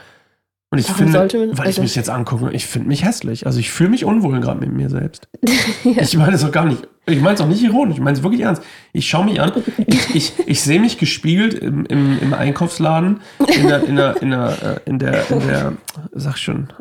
Und 0.70 0.78
ich 0.78 0.88
Warum 0.88 1.12
finde, 1.12 1.18
man- 1.18 1.58
weil 1.58 1.64
ich 1.64 1.66
also- 1.66 1.82
mich 1.82 1.94
jetzt 1.96 2.08
angucke, 2.08 2.50
ich 2.52 2.66
finde 2.66 2.88
mich 2.88 3.04
hässlich. 3.04 3.44
Also 3.44 3.58
ich 3.60 3.70
fühle 3.70 3.90
mich 3.90 4.06
unwohl 4.06 4.40
gerade 4.40 4.58
mit 4.58 4.72
mir 4.72 4.88
selbst. 4.88 5.28
Ja. 5.84 6.00
Ich 6.00 6.16
meine 6.16 6.32
es 6.34 6.44
auch 6.44 6.52
gar 6.52 6.64
nicht, 6.64 6.86
ich 7.06 7.20
meine 7.20 7.34
es 7.34 7.40
auch 7.40 7.48
nicht 7.48 7.62
ironisch, 7.62 7.96
ich 7.96 8.02
meine 8.02 8.16
es 8.16 8.22
wirklich 8.22 8.40
ernst. 8.42 8.62
Ich 8.92 9.06
schaue 9.08 9.24
mich 9.26 9.40
an, 9.40 9.52
ich, 9.86 10.14
ich, 10.14 10.32
ich 10.46 10.62
sehe 10.62 10.80
mich 10.80 10.96
gespiegelt 10.96 11.54
im, 11.54 11.84
im, 11.86 12.18
im 12.20 12.32
Einkaufsladen, 12.32 13.20
in 13.54 13.66
der, 13.66 13.82
in 13.84 13.96
der, 13.96 14.22
in 14.22 14.30
der, 14.30 14.80
äh, 14.86 14.88
in 14.88 14.98
der, 15.00 15.30
in 15.30 15.40
der, 15.48 15.72
sag 16.12 16.38
schon, 16.38 16.72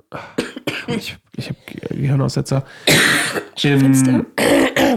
ich, 0.87 1.17
ich 1.35 1.49
habe 1.49 1.57
Gehirnaussetzer. 1.89 2.63
Im, 3.63 4.25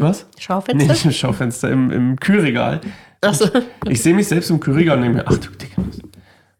was? 0.00 0.26
Nee, 0.36 0.40
Schaufenster? 0.42 0.94
im 1.04 1.12
Schaufenster, 1.12 1.70
im, 1.70 1.90
im 1.90 2.16
Kühlregal. 2.20 2.80
Achso. 3.24 3.48
Ich 3.88 4.02
sehe 4.02 4.14
mich 4.14 4.28
selbst 4.28 4.50
im 4.50 4.60
Kühlregal 4.60 4.96
und 4.98 5.02
denke 5.04 5.18
mir, 5.18 5.24
ach 5.26 5.38
du 5.38 5.50
Dicker, 5.50 5.82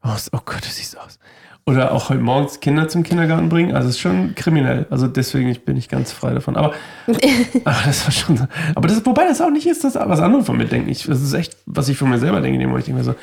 was- 0.03 0.33
oh 0.33 0.40
Gott, 0.44 0.62
du 0.64 0.68
siehst 0.68 0.98
aus. 0.98 1.18
Oder 1.66 1.92
auch 1.92 2.11
heute 2.11 2.20
morgens 2.20 2.61
Kinder 2.61 2.88
zum 2.88 3.03
Kindergarten 3.05 3.48
bringen. 3.48 3.74
Also 3.74 3.88
es 3.88 3.94
ist 3.94 4.00
schon 4.00 4.35
kriminell. 4.35 4.87
Also 4.90 5.07
deswegen 5.07 5.55
bin 5.64 5.79
ich 5.79 5.88
ganz 5.88 6.12
frei 6.12 6.35
davon. 6.35 6.57
Aber, 6.57 6.74
aber 7.64 7.77
das 7.87 8.05
war 8.05 8.12
schon 8.12 8.37
so. 8.37 8.44
Aber 8.74 8.87
das, 8.87 9.05
wobei 9.07 9.27
das 9.27 9.40
auch 9.40 9.48
nicht 9.50 9.66
ist, 9.66 9.83
das 9.83 9.94
was 9.94 10.20
andere 10.20 10.44
von 10.44 10.59
mir 10.59 10.66
denken. 10.66 10.90
Ich, 10.90 11.05
das 11.07 11.22
ist 11.22 11.33
echt, 11.33 11.57
was 11.64 11.88
ich 11.88 11.96
von 11.96 12.11
mir 12.11 12.18
selber 12.18 12.42
denke, 12.42 12.59
dem. 12.59 12.77
Ich 12.77 12.85
denke 12.85 12.98
mir 12.98 13.05
so, 13.05 13.14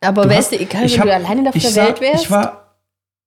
Aber 0.00 0.22
du 0.26 0.30
es 0.34 0.48
dir 0.50 0.60
egal, 0.60 0.82
wenn 0.82 0.88
du 0.90 0.98
hab- 1.00 1.08
alleine 1.08 1.48
auf 1.48 1.54
der 1.58 1.70
sah- 1.70 1.86
Welt 1.86 2.00
wärst? 2.00 2.24
Ich 2.24 2.30
war, 2.30 2.76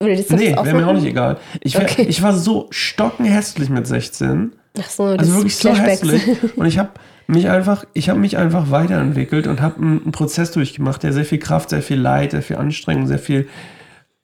Oder 0.01 0.15
das 0.15 0.27
das 0.27 0.39
nee, 0.39 0.55
wäre 0.55 0.73
mir 0.73 0.87
auch 0.87 0.93
nicht 0.93 1.05
egal. 1.05 1.37
Ich, 1.59 1.73
wär, 1.75 1.81
Okay. 1.83 2.03
ich 2.07 2.21
war 2.21 2.31
so 2.31 2.67
stockenhässlich 2.69 3.69
mit 3.69 3.85
16. 3.87 4.53
Ach 4.79 4.89
so, 4.89 5.09
das 5.17 5.19
Also 5.27 5.33
wirklich 5.35 5.57
so 5.57 5.75
hässlich. 5.75 6.23
Und 6.55 6.65
ich 6.65 6.77
habe 6.77 6.91
mich 7.27 7.49
einfach, 7.49 7.85
ich 7.93 8.09
habe 8.09 8.19
mich 8.19 8.37
einfach 8.37 8.71
weiterentwickelt 8.71 9.47
und 9.47 9.61
habe 9.61 9.77
einen, 9.77 10.11
Prozess 10.11 10.51
durchgemacht, 10.51 11.03
der 11.03 11.13
sehr 11.13 11.25
viel 11.25 11.39
Kraft, 11.39 11.69
sehr 11.69 11.81
viel 11.81 11.99
Leid, 11.99 12.31
sehr 12.31 12.41
viel 12.41 12.57
Anstrengung, 12.57 13.07
sehr 13.07 13.19
viel, 13.19 13.47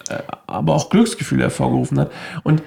äh, 0.09 0.19
aber 0.47 0.75
auch 0.75 0.89
Glücksgefühle 0.89 1.43
hervorgerufen 1.43 1.99
hat. 1.99 2.11
Und 2.43 2.61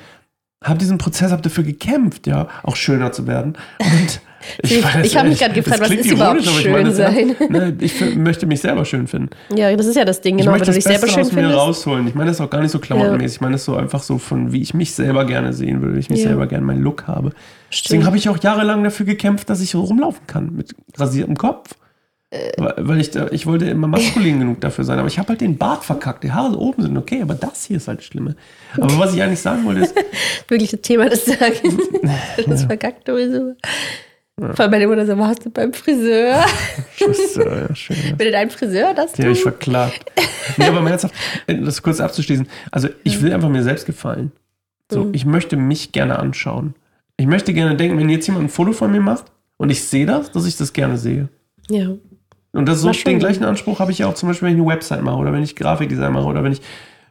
habe 0.63 0.79
diesen 0.79 0.99
Prozess, 0.99 1.31
habe 1.31 1.43
dafür 1.43 1.65
gekämpft, 1.65 2.27
ja, 2.27 2.49
auch 2.63 2.77
schöner 2.77 3.13
zu 3.13 3.27
werden. 3.27 3.57
Und 3.81 4.21
Ich- 4.63 4.85
ich 5.03 5.17
hab 5.17 5.27
mich 5.27 5.39
grad 5.39 5.55
gefragt, 5.55 5.81
was 5.81 5.91
ist 5.91 6.11
überhaupt 6.11 6.45
ironisch, 6.45 6.49
aber 6.49 6.59
ich 6.59 6.63
schön 6.63 6.73
meine 6.73 6.93
sein? 6.93 7.37
Ne, 7.49 7.77
ich 7.81 8.17
möchte 8.17 8.47
mich 8.47 8.61
selber 8.61 8.85
schön 8.85 9.07
finden. 9.07 9.31
Ja, 9.57 9.75
das 9.75 9.87
ist 9.87 9.97
ja 9.97 10.05
das 10.05 10.21
Ding, 10.21 10.37
Ich 10.39 10.43
genau. 10.43 10.53
Wenn 10.53 10.61
möchte 10.61 10.73
du 10.73 10.77
das 10.79 10.85
dich 10.85 10.99
selber 10.99 11.09
schön 11.13 11.23
aus 11.25 11.33
mir 11.33 11.41
findest. 11.43 11.59
rausholen. 11.59 12.07
Ich 12.09 12.15
meine 12.15 12.31
das 12.31 12.41
auch 12.41 12.51
gar 12.51 12.61
nicht 12.61 12.71
so 12.71 12.79
klamottenmäßig. 12.79 13.37
Ich 13.37 13.41
meine 13.41 13.53
das 13.53 13.65
so 13.65 13.77
einfach 13.77 14.03
so 14.03 14.19
von, 14.19 14.53
wie 14.53 14.61
ich 14.63 14.75
mich 14.75 14.93
selber 14.95 15.25
gerne 15.25 15.53
sehen 15.53 15.81
würde, 15.83 15.95
wie 15.97 16.01
ich 16.01 16.11
mich 16.11 16.21
Ja. 16.21 16.29
selber 16.29 16.47
gerne 16.47 16.65
meinen 16.65 16.83
Look 16.83 17.07
habe. 17.07 17.31
Stimmt. 17.71 17.85
Deswegen 17.91 18.07
habe 18.07 18.17
ich 18.17 18.29
auch 18.29 18.39
jahrelang 18.43 18.85
dafür 18.85 19.07
gekämpft, 19.07 19.49
dass 19.51 19.61
ich 19.61 19.71
so 19.71 19.81
rumlaufen 19.81 20.27
kann 20.27 20.55
mit 20.55 20.75
rasiertem 20.97 21.37
Kopf. 21.37 21.71
Äh. 22.31 22.51
Weil, 22.59 23.01
ich, 23.01 23.11
da, 23.13 23.29
ich 23.31 23.47
wollte 23.47 23.67
immer 23.67 23.87
maskulin 23.87 24.41
genug 24.41 24.61
dafür 24.61 24.85
sein. 24.85 24.99
Aber 24.99 25.07
ich 25.07 25.19
habe 25.21 25.29
halt 25.29 25.41
den 25.41 25.57
Bart 25.57 25.85
verkackt. 25.85 26.25
Die 26.25 26.33
Haare 26.33 26.59
oben 26.59 26.83
sind 26.83 26.97
okay, 26.97 27.23
aber 27.23 27.35
das 27.35 27.65
hier 27.65 27.77
ist 27.77 27.87
halt 27.87 27.99
das 28.01 28.07
Schlimme. 28.07 28.35
Aber 28.81 28.99
was 28.99 29.15
ich 29.15 29.23
eigentlich 29.23 29.39
sagen 29.41 29.65
wollte 29.65 29.83
ist, 29.83 29.95
Wirklich 30.49 30.71
das 30.73 30.81
Thema 30.81 31.09
des 31.09 31.25
Tages. 31.25 31.61
Das 32.47 32.65
verkackt 32.65 33.07
sowieso. 33.07 33.55
Vor 34.39 34.61
allem 34.61 34.71
meine 34.73 34.87
Mutter 34.89 35.07
so, 35.07 35.17
warst 35.17 35.45
du 35.47 35.51
beim 35.51 35.73
Friseur? 35.73 36.45
Äh, 36.99 37.07
ja, 37.69 37.75
schön. 37.75 37.97
Bitte 38.19 38.33
dein 38.33 38.51
Friseur, 38.51 38.93
das 38.95 39.13
Den 39.13 39.27
habe 39.27 39.33
ich 39.33 39.39
du? 39.39 39.43
verklagt. 39.51 40.05
Nee, 40.59 40.67
aber 40.67 40.83
mal 40.83 40.91
ernsthaft, 40.91 41.15
äh, 41.47 41.55
das 41.59 41.83
kurz 41.83 42.01
abzuschließen. 42.01 42.47
Also, 42.71 42.89
ich 43.03 43.23
will 43.23 43.33
einfach 43.33 43.49
mir 43.49 43.63
selbst 43.63 43.87
gefallen. 43.87 44.31
So, 44.93 45.05
Mhm. 45.05 45.15
ich 45.15 45.25
möchte 45.25 45.57
mich 45.57 45.93
gerne 45.93 46.19
anschauen. 46.19 46.75
Ich 47.17 47.27
möchte 47.27 47.55
gerne 47.55 47.77
denken, 47.77 47.97
wenn 47.97 48.11
jetzt 48.11 48.27
jemand 48.27 48.45
ein 48.47 48.49
Foto 48.51 48.73
von 48.73 48.93
mir 48.93 49.01
macht 49.01 49.25
und 49.57 49.71
ich 49.71 49.83
sehe 49.85 50.05
das, 50.05 50.33
dass 50.33 50.45
ich 50.47 50.57
das 50.59 50.73
gerne 50.75 50.99
sehe. 50.99 51.29
Ja. 51.71 51.91
Und 52.53 52.69
das 52.69 52.81
so, 52.83 52.91
den 52.91 53.19
gleichen 53.19 53.43
Anspruch 53.45 53.79
habe 53.81 53.91
ich 53.91 53.99
ja 54.01 54.07
auch 54.07 54.15
zum 54.15 54.29
Beispiel, 54.29 54.49
wenn 54.49 54.57
ich 54.57 54.61
eine 54.63 54.71
Website 54.71 55.03
mache 55.03 55.17
oder 55.17 55.33
wenn 55.33 55.43
ich 55.43 55.57
Grafikdesign 55.57 56.13
mache 56.13 56.27
oder 56.27 56.45
wenn 56.45 56.53
ich, 56.53 56.61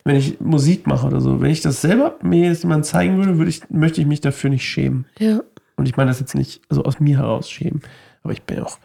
wenn 0.04 0.16
ich 0.16 0.40
Musik 0.40 0.86
mache 0.86 1.08
oder 1.08 1.20
so. 1.20 1.42
Wenn 1.42 1.50
ich 1.50 1.62
das 1.62 1.82
selber 1.82 2.16
mir 2.22 2.50
jetzt 2.50 2.64
jemand 2.64 2.86
zeigen 2.86 3.18
würde, 3.18 3.38
würde 3.40 3.50
ich, 3.50 3.62
möchte 3.70 4.00
ich 4.00 4.06
mich 4.08 4.22
dafür 4.22 4.52
nicht 4.52 4.66
schämen. 4.66 5.06
Ja. 5.20 5.40
Und 5.76 5.88
ich 5.88 5.98
meine 5.98 6.10
das 6.10 6.20
jetzt 6.20 6.36
nicht 6.36 6.62
also 6.70 6.84
aus 6.84 7.00
mir 7.00 7.18
heraus 7.18 7.50
schämen, 7.50 7.82
aber 8.24 8.34
ich 8.34 8.44
bin 8.44 8.60
auch 8.60 8.78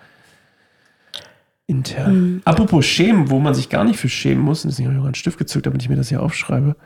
intern. 1.66 2.06
Hm. 2.06 2.42
Apropos 2.44 2.84
schämen, 2.86 3.30
wo 3.30 3.38
man 3.38 3.54
sich 3.54 3.68
gar 3.68 3.84
nicht 3.84 3.98
für 3.98 4.08
schämen 4.08 4.42
muss, 4.42 4.64
und 4.64 4.70
deswegen 4.70 4.88
habe 4.88 4.96
ich 4.96 5.02
auch 5.02 5.06
einen 5.06 5.14
Stift 5.14 5.38
gezückt, 5.38 5.66
damit 5.66 5.82
ich 5.82 5.88
mir 5.88 5.96
das 5.96 6.08
hier 6.08 6.22
aufschreibe. 6.22 6.76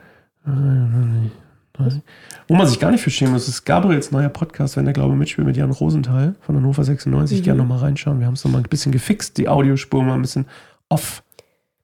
Wo 2.47 2.55
man 2.55 2.67
sich 2.67 2.79
gar 2.79 2.91
nicht 2.91 3.01
für 3.01 3.09
schämen 3.09 3.33
muss, 3.33 3.47
ist 3.47 3.63
Gabriels 3.65 4.11
neuer 4.11 4.29
Podcast, 4.29 4.77
wenn 4.77 4.85
der 4.85 4.93
Glaube 4.93 5.15
mitspielt 5.15 5.47
mit 5.47 5.57
Jan 5.57 5.71
Rosenthal 5.71 6.35
von 6.41 6.55
Hannover 6.55 6.83
96. 6.83 7.39
Mhm. 7.39 7.43
Gerne 7.43 7.61
nochmal 7.61 7.79
reinschauen. 7.79 8.19
Wir 8.19 8.27
haben 8.27 8.35
es 8.35 8.43
nochmal 8.43 8.61
ein 8.61 8.69
bisschen 8.69 8.91
gefixt, 8.91 9.37
die 9.37 9.47
Audiospur 9.47 10.03
mal 10.03 10.15
ein 10.15 10.21
bisschen 10.21 10.45
off 10.89 11.23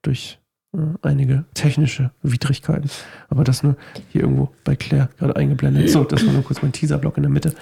durch 0.02 0.40
äh, 0.74 0.78
einige 1.02 1.46
technische 1.54 2.12
Widrigkeiten. 2.22 2.90
Aber 3.30 3.44
das 3.44 3.64
nur 3.64 3.78
hier 4.10 4.22
irgendwo 4.22 4.52
bei 4.64 4.76
Claire 4.76 5.10
gerade 5.18 5.36
eingeblendet. 5.36 5.90
So, 5.90 6.04
das 6.04 6.26
war 6.26 6.34
nur 6.34 6.44
kurz 6.44 6.62
mein 6.62 6.72
Teaserblock 6.72 7.18
in 7.18 7.24
der 7.24 7.32
Mitte. 7.32 7.56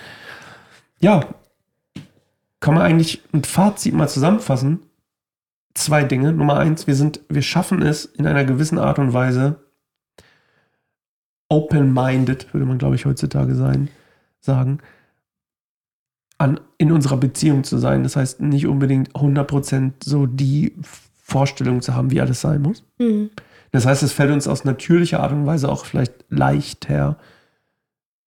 Ja, 0.99 1.27
kann 2.59 2.73
man 2.73 2.83
eigentlich 2.83 3.21
ein 3.33 3.43
Fazit 3.43 3.93
mal 3.93 4.09
zusammenfassen? 4.09 4.79
Zwei 5.73 6.03
Dinge. 6.03 6.33
Nummer 6.33 6.57
eins, 6.57 6.87
wir 6.87 6.95
sind, 6.95 7.21
wir 7.29 7.43
schaffen 7.43 7.81
es 7.81 8.05
in 8.05 8.25
einer 8.25 8.45
gewissen 8.45 8.79
Art 8.79 8.97
und 8.97 9.13
Weise, 9.13 9.59
open-minded, 11.49 12.53
würde 12.53 12.65
man, 12.65 12.77
glaube 12.77 12.95
ich, 12.95 13.05
heutzutage 13.05 13.55
sein, 13.55 13.89
sagen, 14.39 14.79
an, 16.37 16.59
in 16.77 16.91
unserer 16.91 17.17
Beziehung 17.17 17.63
zu 17.63 17.77
sein. 17.77 18.03
Das 18.03 18.15
heißt, 18.15 18.41
nicht 18.41 18.67
unbedingt 18.67 19.11
100% 19.13 19.93
so 20.03 20.25
die 20.25 20.75
Vorstellung 20.81 21.81
zu 21.81 21.93
haben, 21.93 22.11
wie 22.11 22.21
alles 22.21 22.41
sein 22.41 22.61
muss. 22.61 22.83
Mhm. 22.97 23.29
Das 23.71 23.85
heißt, 23.85 24.03
es 24.03 24.13
fällt 24.13 24.31
uns 24.31 24.47
aus 24.47 24.65
natürlicher 24.65 25.19
Art 25.19 25.31
und 25.31 25.45
Weise 25.45 25.69
auch 25.69 25.85
vielleicht 25.85 26.25
leichter, 26.29 27.17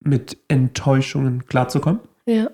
mit 0.03 0.39
Enttäuschungen 0.49 1.45
klarzukommen. 1.47 2.01
Ja. 2.31 2.51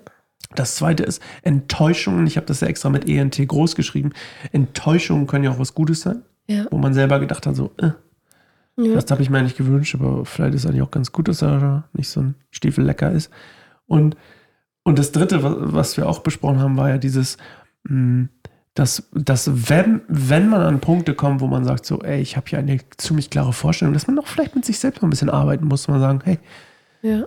Das 0.55 0.75
zweite 0.75 1.03
ist 1.03 1.21
Enttäuschungen. 1.43 2.25
Ich 2.25 2.37
habe 2.37 2.47
das 2.47 2.61
ja 2.61 2.67
extra 2.67 2.89
mit 2.89 3.07
ENT 3.07 3.45
groß 3.45 3.75
geschrieben. 3.75 4.11
Enttäuschungen 4.51 5.27
können 5.27 5.43
ja 5.43 5.51
auch 5.51 5.59
was 5.59 5.73
Gutes 5.73 6.01
sein, 6.01 6.23
Ja. 6.47 6.65
wo 6.71 6.77
man 6.77 6.93
selber 6.93 7.19
gedacht 7.19 7.45
hat, 7.45 7.55
so, 7.55 7.71
äh, 7.77 7.91
ja. 8.77 8.93
das 8.95 9.11
habe 9.11 9.21
ich 9.21 9.29
mir 9.29 9.41
nicht 9.43 9.57
gewünscht, 9.57 9.95
aber 9.95 10.25
vielleicht 10.25 10.55
ist 10.55 10.65
eigentlich 10.65 10.81
auch 10.81 10.91
ganz 10.91 11.11
gut, 11.11 11.27
dass 11.27 11.41
er 11.41 11.83
nicht 11.93 12.09
so 12.09 12.21
ein 12.21 12.35
Stiefel 12.51 12.85
lecker 12.85 13.11
ist. 13.11 13.29
Und, 13.87 14.15
und 14.83 14.97
das 14.99 15.11
dritte, 15.11 15.39
was, 15.41 15.97
wir 15.97 16.07
auch 16.07 16.19
besprochen 16.19 16.59
haben, 16.59 16.77
war 16.77 16.89
ja 16.89 16.97
dieses, 16.97 17.37
mh, 17.83 18.29
dass, 18.73 19.09
dass 19.11 19.69
wenn, 19.69 20.01
wenn 20.07 20.49
man 20.49 20.61
an 20.61 20.79
Punkte 20.79 21.13
kommt, 21.13 21.41
wo 21.41 21.47
man 21.47 21.65
sagt, 21.65 21.85
so, 21.85 22.01
ey, 22.01 22.21
ich 22.21 22.37
habe 22.37 22.47
hier 22.47 22.59
eine 22.59 22.79
ziemlich 22.97 23.29
klare 23.29 23.51
Vorstellung, 23.51 23.93
dass 23.93 24.07
man 24.07 24.17
auch 24.19 24.27
vielleicht 24.27 24.55
mit 24.55 24.65
sich 24.65 24.79
selbst 24.79 25.01
mal 25.01 25.07
ein 25.07 25.11
bisschen 25.11 25.29
arbeiten 25.29 25.65
muss, 25.65 25.87
man 25.87 25.99
sagen, 25.99 26.21
hey, 26.23 26.39
ja. 27.01 27.25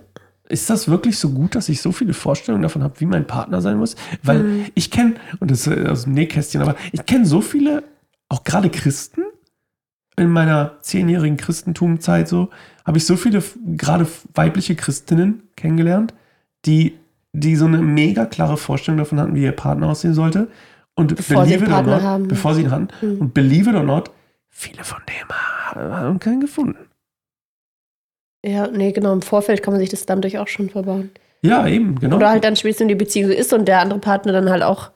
Ist 0.51 0.69
das 0.69 0.87
wirklich 0.87 1.17
so 1.17 1.29
gut, 1.29 1.55
dass 1.55 1.69
ich 1.69 1.81
so 1.81 1.91
viele 1.91 2.13
Vorstellungen 2.13 2.61
davon 2.63 2.83
habe, 2.83 2.99
wie 2.99 3.05
mein 3.05 3.25
Partner 3.25 3.61
sein 3.61 3.77
muss? 3.77 3.95
Weil 4.23 4.43
Mhm. 4.43 4.65
ich 4.75 4.91
kenne, 4.91 5.15
und 5.39 5.49
das 5.51 5.65
ist 5.67 5.87
aus 5.87 6.03
dem 6.03 6.13
Nähkästchen, 6.13 6.61
aber 6.61 6.75
ich 6.91 7.05
kenne 7.05 7.25
so 7.25 7.41
viele, 7.41 7.83
auch 8.29 8.43
gerade 8.43 8.69
Christen, 8.69 9.21
in 10.17 10.29
meiner 10.29 10.77
zehnjährigen 10.81 11.37
Christentumzeit 11.37 12.27
so, 12.27 12.49
habe 12.85 12.97
ich 12.97 13.05
so 13.05 13.15
viele 13.15 13.41
gerade 13.75 14.07
weibliche 14.33 14.75
Christinnen 14.75 15.43
kennengelernt, 15.55 16.13
die, 16.65 16.97
die 17.33 17.55
so 17.55 17.65
eine 17.65 17.79
mega 17.79 18.25
klare 18.25 18.57
Vorstellung 18.57 18.97
davon 18.99 19.19
hatten, 19.19 19.35
wie 19.35 19.43
ihr 19.43 19.51
Partner 19.53 19.87
aussehen 19.87 20.13
sollte. 20.13 20.47
Und 20.95 21.15
Bevor 21.15 21.45
sie 21.45 21.57
believe 21.57 21.65
it 21.65 21.71
or 21.71 21.83
not, 21.83 22.01
haben. 22.01 22.27
bevor 22.27 22.53
sie 22.53 22.61
ihn 22.61 22.71
hatten. 22.71 22.89
Mhm. 23.01 23.17
Und 23.21 23.33
believe 23.33 23.69
it 23.69 23.75
or 23.75 23.83
not, 23.83 24.11
viele 24.49 24.83
von 24.83 24.99
dem 25.07 25.29
haben 25.81 26.19
keinen 26.19 26.41
gefunden. 26.41 26.77
Ja, 28.45 28.67
nee, 28.67 28.91
genau. 28.91 29.13
Im 29.13 29.21
Vorfeld 29.21 29.61
kann 29.61 29.73
man 29.73 29.79
sich 29.81 29.89
das 29.89 30.05
dann 30.05 30.21
durch 30.21 30.37
auch 30.39 30.47
schon 30.47 30.69
verbauen. 30.69 31.11
Ja, 31.43 31.67
eben, 31.67 31.99
genau. 31.99 32.17
Oder 32.17 32.29
halt 32.29 32.43
dann 32.43 32.55
spätestens, 32.55 32.87
die 32.87 32.95
Beziehung 32.95 33.29
so 33.31 33.35
ist 33.37 33.53
und 33.53 33.65
der 33.67 33.79
andere 33.81 33.99
Partner 33.99 34.31
dann 34.33 34.49
halt 34.49 34.63
auch 34.63 34.91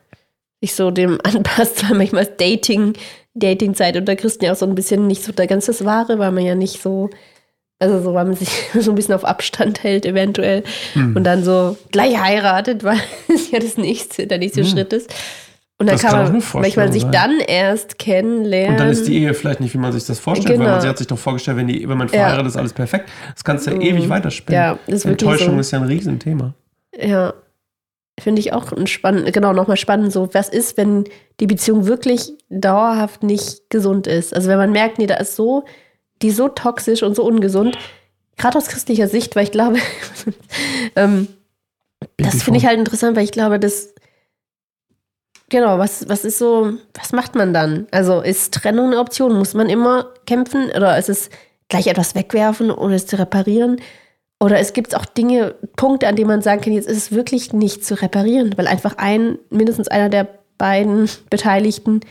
sich 0.61 0.73
so 0.75 0.91
dem 0.91 1.19
anpasst, 1.23 1.87
weil 1.89 1.97
manchmal 1.97 2.23
ist 2.23 2.39
Dating, 2.39 2.93
Datingzeit 3.33 3.97
unter 3.97 4.15
Christen 4.15 4.45
ja 4.45 4.53
auch 4.53 4.55
so 4.57 4.65
ein 4.65 4.75
bisschen 4.75 5.07
nicht 5.07 5.23
so 5.23 5.31
der 5.31 5.47
ganz 5.47 5.65
das 5.65 5.85
Wahre, 5.85 6.19
weil 6.19 6.31
man 6.31 6.45
ja 6.45 6.55
nicht 6.55 6.81
so, 6.81 7.09
also 7.79 8.01
so, 8.01 8.13
weil 8.13 8.25
man 8.25 8.35
sich 8.35 8.49
so 8.79 8.91
ein 8.91 8.95
bisschen 8.95 9.13
auf 9.15 9.25
Abstand 9.25 9.83
hält 9.83 10.05
eventuell 10.05 10.63
Hm. 10.93 11.15
und 11.15 11.23
dann 11.23 11.43
so 11.43 11.77
gleich 11.91 12.19
heiratet, 12.19 12.83
weil 12.85 12.99
es 13.33 13.51
ja 13.51 13.59
das 13.59 13.77
nächste, 13.77 14.25
der 14.27 14.37
nächste 14.37 14.61
Hm. 14.61 14.67
Schritt 14.69 14.93
ist. 14.93 15.13
Und 15.77 15.87
dann 15.87 15.95
Das 15.95 16.01
kann 16.03 16.11
kann 16.25 16.31
man 16.31 16.43
manchmal 16.61 16.91
sich 16.93 17.01
sein. 17.01 17.11
dann 17.11 17.39
erst 17.39 17.99
kennenlernen. 17.99 18.71
Und 18.71 18.79
dann 18.79 18.89
ist 18.89 19.07
die 19.07 19.17
Ehe 19.17 19.33
vielleicht 19.33 19.59
nicht, 19.59 19.73
wie 19.73 19.77
man 19.77 19.91
sich 19.91 20.05
das 20.05 20.19
vorstellt, 20.19 20.51
weil 20.51 20.57
Genau. 20.59 20.71
man 20.71 20.81
sie 20.81 20.87
hat 20.87 20.97
sich 20.97 21.07
doch 21.07 21.17
vorgestellt, 21.19 21.57
wenn, 21.57 21.67
die, 21.67 21.87
wenn 21.89 21.97
man 21.97 22.07
Ja. 22.07 22.13
verheiratet 22.13 22.47
ist, 22.47 22.55
alles 22.57 22.71
perfekt. 22.71 23.09
Das 23.33 23.43
kannst 23.43 23.67
du 23.67 23.71
ja 23.71 23.75
Mhm. 23.75 23.81
ewig 23.81 24.07
weiterspinnen. 24.09 24.61
Ja, 24.61 24.79
ist 24.87 25.03
Enttäuschung 25.05 25.55
so. 25.55 25.59
ist 25.59 25.71
ja 25.71 25.79
ein 25.81 25.85
Riesenthema. 25.85 26.53
Ja, 26.97 27.33
finde 28.17 28.39
ich 28.39 28.53
auch 28.53 28.71
ein 28.71 28.87
spannend, 28.87 29.33
genau, 29.33 29.51
nochmal 29.51 29.75
spannend, 29.75 30.13
so, 30.13 30.33
was 30.33 30.47
ist, 30.47 30.77
wenn 30.77 31.03
die 31.41 31.47
Beziehung 31.47 31.85
wirklich 31.87 32.31
dauerhaft 32.49 33.23
nicht 33.23 33.69
gesund 33.69 34.07
ist? 34.07 34.33
Also 34.33 34.47
wenn 34.47 34.57
man 34.57 34.71
merkt, 34.71 34.97
nee, 34.97 35.07
da 35.07 35.15
ist 35.15 35.35
so, 35.35 35.65
die 36.21 36.31
so 36.31 36.47
toxisch 36.47 37.03
und 37.03 37.17
so 37.17 37.25
ungesund, 37.25 37.77
gerade 38.37 38.57
aus 38.57 38.67
christlicher 38.67 39.09
Sicht, 39.09 39.35
weil 39.35 39.43
ich 39.43 39.51
glaube, 39.51 39.79
ähm, 40.95 41.27
Das 42.15 42.43
finde 42.43 42.59
ich 42.59 42.65
halt 42.65 42.79
interessant, 42.79 43.17
weil 43.17 43.25
ich 43.25 43.31
glaube, 43.33 43.59
das. 43.59 43.93
Genau, 45.49 45.77
was, 45.77 46.09
was 46.09 46.25
ist 46.25 46.39
so, 46.39 46.73
was 46.93 47.11
macht 47.13 47.35
man 47.35 47.53
dann? 47.53 47.87
Also 47.91 48.21
ist 48.21 48.53
Trennung 48.53 48.87
eine 48.87 48.99
Option? 48.99 49.33
Muss 49.37 49.53
man 49.53 49.69
immer 49.69 50.07
kämpfen? 50.25 50.71
Oder 50.75 50.97
ist 50.97 51.09
es 51.09 51.29
gleich 51.69 51.87
etwas 51.87 52.15
wegwerfen, 52.15 52.71
ohne 52.71 52.95
es 52.95 53.05
zu 53.05 53.17
reparieren? 53.19 53.79
Oder 54.39 54.59
es 54.59 54.73
gibt 54.73 54.95
auch 54.95 55.05
Dinge, 55.05 55.55
Punkte, 55.75 56.07
an 56.07 56.15
denen 56.15 56.27
man 56.27 56.41
sagen 56.41 56.61
kann, 56.61 56.73
jetzt 56.73 56.87
ist 56.89 56.97
es 56.97 57.11
wirklich 57.11 57.53
nicht 57.53 57.85
zu 57.85 58.01
reparieren, 58.01 58.53
weil 58.57 58.67
einfach 58.67 58.97
ein, 58.97 59.37
mindestens 59.49 59.87
einer 59.87 60.09
der 60.09 60.27
beiden 60.57 61.09
Beteiligten 61.29 62.01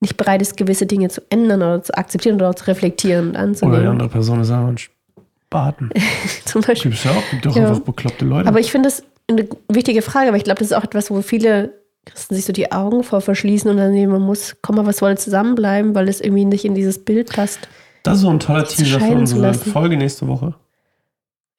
nicht 0.00 0.16
bereit 0.16 0.42
ist, 0.42 0.56
gewisse 0.56 0.86
Dinge 0.86 1.08
zu 1.08 1.22
ändern 1.30 1.62
oder 1.62 1.82
zu 1.82 1.96
akzeptieren 1.96 2.36
oder 2.36 2.54
zu 2.54 2.66
reflektieren 2.66 3.30
und 3.30 3.36
anzunehmen. 3.36 3.74
Oder 3.78 3.82
die 3.84 3.90
andere 3.90 4.08
Person 4.08 4.40
ist 4.40 4.50
einfach 4.50 4.68
ein 4.68 4.78
Spaten. 4.78 5.90
Zum 6.44 6.60
Beispiel. 6.62 6.90
Gibt 6.90 7.04
es 7.04 7.10
ja 7.10 7.12
auch, 7.12 7.30
gibt 7.30 7.46
auch 7.46 7.56
Ja. 7.56 7.68
einfach 7.68 7.80
bekloppte 7.80 8.24
Leute. 8.24 8.48
Aber 8.48 8.60
ich 8.60 8.70
finde 8.70 8.88
das 8.88 9.02
eine 9.28 9.48
wichtige 9.68 10.02
Frage, 10.02 10.28
aber 10.28 10.36
ich 10.36 10.44
glaube, 10.44 10.58
das 10.58 10.68
ist 10.70 10.76
auch 10.76 10.84
etwas, 10.84 11.10
wo 11.10 11.22
viele 11.22 11.81
Christen 12.04 12.34
sich 12.34 12.44
so 12.44 12.52
die 12.52 12.72
Augen 12.72 13.04
vor 13.04 13.20
verschließen 13.20 13.70
und 13.70 13.76
dann 13.76 13.92
sehen, 13.92 14.10
man 14.10 14.22
muss, 14.22 14.56
komm 14.60 14.76
mal, 14.76 14.86
was 14.86 15.02
wolle 15.02 15.16
zusammenbleiben, 15.16 15.94
weil 15.94 16.08
es 16.08 16.20
irgendwie 16.20 16.44
nicht 16.44 16.64
in 16.64 16.74
dieses 16.74 17.04
Bild 17.04 17.32
passt. 17.32 17.68
das 18.02 18.16
ist 18.16 18.22
so 18.22 18.30
ein 18.30 18.40
toller 18.40 18.64
Teaser 18.64 18.98
für 19.00 19.14
unsere. 19.14 19.54
Folge 19.54 19.96
nächste 19.96 20.26
Woche. 20.26 20.54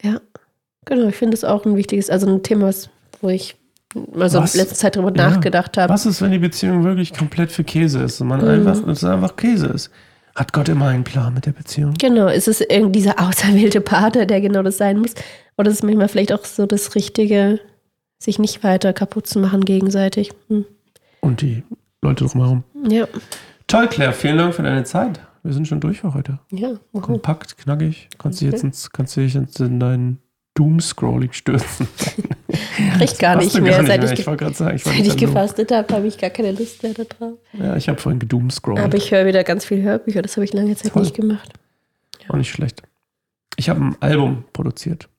Ja, 0.01 0.19
genau. 0.86 1.08
Ich 1.08 1.15
finde 1.15 1.36
das 1.38 1.43
auch 1.45 1.65
ein 1.65 1.77
wichtiges, 1.77 2.10
also 2.10 2.27
ein 2.27 2.43
Thema, 2.43 2.67
was- 2.67 2.89
wo 3.21 3.29
ich 3.29 3.56
also 4.19 4.39
in 4.39 4.43
Was? 4.43 4.56
letzter 4.56 4.75
Zeit 4.75 4.95
darüber 4.95 5.15
Ja. 5.15 5.29
nachgedacht 5.29 5.77
habe. 5.77 5.93
Was 5.93 6.06
ist, 6.06 6.21
wenn 6.21 6.32
die 6.32 6.39
Beziehung 6.39 6.84
wirklich 6.84 7.13
komplett 7.13 7.51
für 7.51 7.63
Käse 7.63 8.01
ist 8.03 8.19
und 8.19 8.27
man 8.27 8.41
Mhm. 8.41 8.67
einfach, 8.67 8.88
es 8.88 9.03
einfach 9.03 9.36
Käse 9.36 9.67
ist? 9.67 9.91
Hat 10.36 10.51
Gott 10.51 10.67
immer 10.67 10.88
einen 10.88 11.03
Plan 11.03 11.34
mit 11.36 11.45
der 11.45 11.51
Beziehung? 11.51 11.93
Genau, 11.99 12.27
ist 12.27 12.47
es 12.47 12.60
irgendwie 12.60 12.99
dieser 12.99 13.15
auserwählte 13.19 13.82
Partner, 13.82 14.25
der 14.25 14.41
genau 14.41 14.63
das 14.63 14.77
sein 14.77 14.97
muss? 14.99 15.13
Oder 15.58 15.69
ist 15.69 15.77
es 15.77 15.84
manchmal 15.84 16.08
vielleicht 16.10 16.34
auch 16.34 16.43
so 16.43 16.65
das 16.65 16.95
Richtige, 16.95 17.60
sich 18.23 18.39
nicht 18.39 18.63
weiter 18.63 18.93
kaputt 18.93 19.27
zu 19.27 19.39
machen 19.39 19.62
gegenseitig? 19.65 20.31
Hm. 20.49 20.65
Und 21.21 21.41
die 21.41 21.63
Leute 22.01 22.25
drumherum. 22.25 22.63
Ja, 22.88 23.07
Toll, 23.67 23.88
Claire, 23.88 24.13
vielen 24.13 24.38
Dank 24.38 24.53
für 24.53 24.62
deine 24.63 24.83
Zeit. 24.83 25.21
Wir 25.41 25.53
sind 25.53 25.67
schon 25.67 25.79
durch 25.79 25.99
für 26.01 26.13
heute. 26.13 26.39
ja. 26.51 26.73
Wow. 26.91 27.01
Kompakt, 27.01 27.57
knackig. 27.57 28.09
Kannst 28.17 28.39
du 28.41 28.45
Okay. 28.45 28.53
jetzt 28.53 28.63
ins, 28.63 28.89
kannst 28.91 29.15
du 29.17 29.21
dich 29.21 29.33
jetzt 29.33 29.59
in 29.59 29.79
deinen 29.79 30.19
Doom-Scrolling 30.55 31.31
stürzen. 31.33 31.88
Recht 32.99 33.19
gar 33.19 33.38
nicht 33.38 33.53
mehr. 33.59 33.71
Gar 33.71 33.81
nicht 33.81 33.88
seit 33.89 34.01
mehr. 34.01 34.13
ich, 34.13 34.19
Ich 34.19 34.25
sagen, 34.57 34.75
ich 34.75 34.83
seit 34.83 34.99
ich 35.07 35.17
gefastet 35.17 35.71
habe, 35.71 35.93
habe 35.93 36.07
ich 36.07 36.17
gar 36.17 36.29
keine 36.29 36.51
Lust 36.51 36.83
mehr 36.83 36.93
darauf. 36.93 37.38
Ja, 37.53 37.75
ich 37.75 37.89
habe 37.89 37.99
vorhin 37.99 38.19
gedoomscrollt. 38.19 38.79
Aber 38.79 38.95
ich 38.97 39.12
höre 39.12 39.25
wieder 39.25 39.43
ganz 39.43 39.65
viel 39.65 39.81
Hörbücher. 39.81 40.21
Das 40.21 40.36
habe 40.38 40.45
ich 40.45 40.53
lange 40.53 40.75
Zeit 40.75 40.93
Toll. 40.93 41.01
nicht 41.03 41.15
gemacht. 41.15 41.51
Auch 42.29 42.36
nicht 42.36 42.51
schlecht. 42.51 42.83
Ich 43.57 43.69
habe 43.69 43.81
ein 43.83 43.95
Album 44.01 44.45
produziert. 44.53 45.09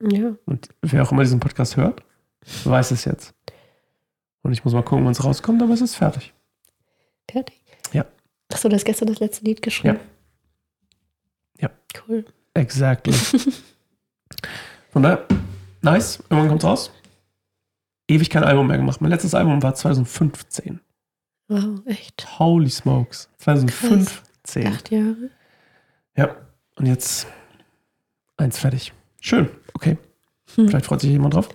Ja. 0.00 0.34
Und 0.46 0.68
wer 0.82 1.02
auch 1.02 1.10
immer 1.12 1.22
diesen 1.24 1.40
Podcast 1.40 1.76
hört, 1.76 2.02
weiß 2.64 2.90
es 2.90 3.04
jetzt. 3.04 3.34
Und 4.42 4.52
ich 4.52 4.64
muss 4.64 4.74
mal 4.74 4.82
gucken, 4.82 5.04
wann 5.04 5.12
es 5.12 5.24
rauskommt, 5.24 5.62
aber 5.62 5.74
es 5.74 5.80
ist 5.80 5.96
fertig. 5.96 6.32
Fertig? 7.30 7.62
Ja. 7.92 8.06
Achso, 8.52 8.68
du 8.68 8.74
hast 8.74 8.84
gestern 8.84 9.08
das 9.08 9.20
letzte 9.20 9.44
Lied 9.44 9.62
geschrieben. 9.62 9.98
Ja. 9.98 10.08
Cool. 12.06 12.24
Exactly. 12.54 13.12
Von 14.90 15.02
daher, 15.02 15.26
nice. 15.82 16.18
Irgendwann 16.30 16.48
kommt's 16.48 16.64
raus. 16.64 16.92
Ewig 18.08 18.30
kein 18.30 18.44
Album 18.44 18.66
mehr 18.66 18.78
gemacht. 18.78 19.00
Mein 19.00 19.10
letztes 19.10 19.34
Album 19.34 19.62
war 19.62 19.74
2015. 19.74 20.80
Wow, 21.48 21.80
echt. 21.86 22.38
Holy 22.38 22.70
smokes. 22.70 23.28
2015. 23.38 24.66
Acht 24.66 24.90
Jahre. 24.90 25.30
Ja. 26.16 26.36
Und 26.76 26.86
jetzt 26.86 27.26
eins 28.36 28.58
fertig. 28.58 28.92
Schön. 29.20 29.50
Okay. 29.74 29.98
Hm. 30.54 30.68
Vielleicht 30.68 30.86
freut 30.86 31.00
sich 31.00 31.10
jemand 31.10 31.34
drauf. 31.34 31.48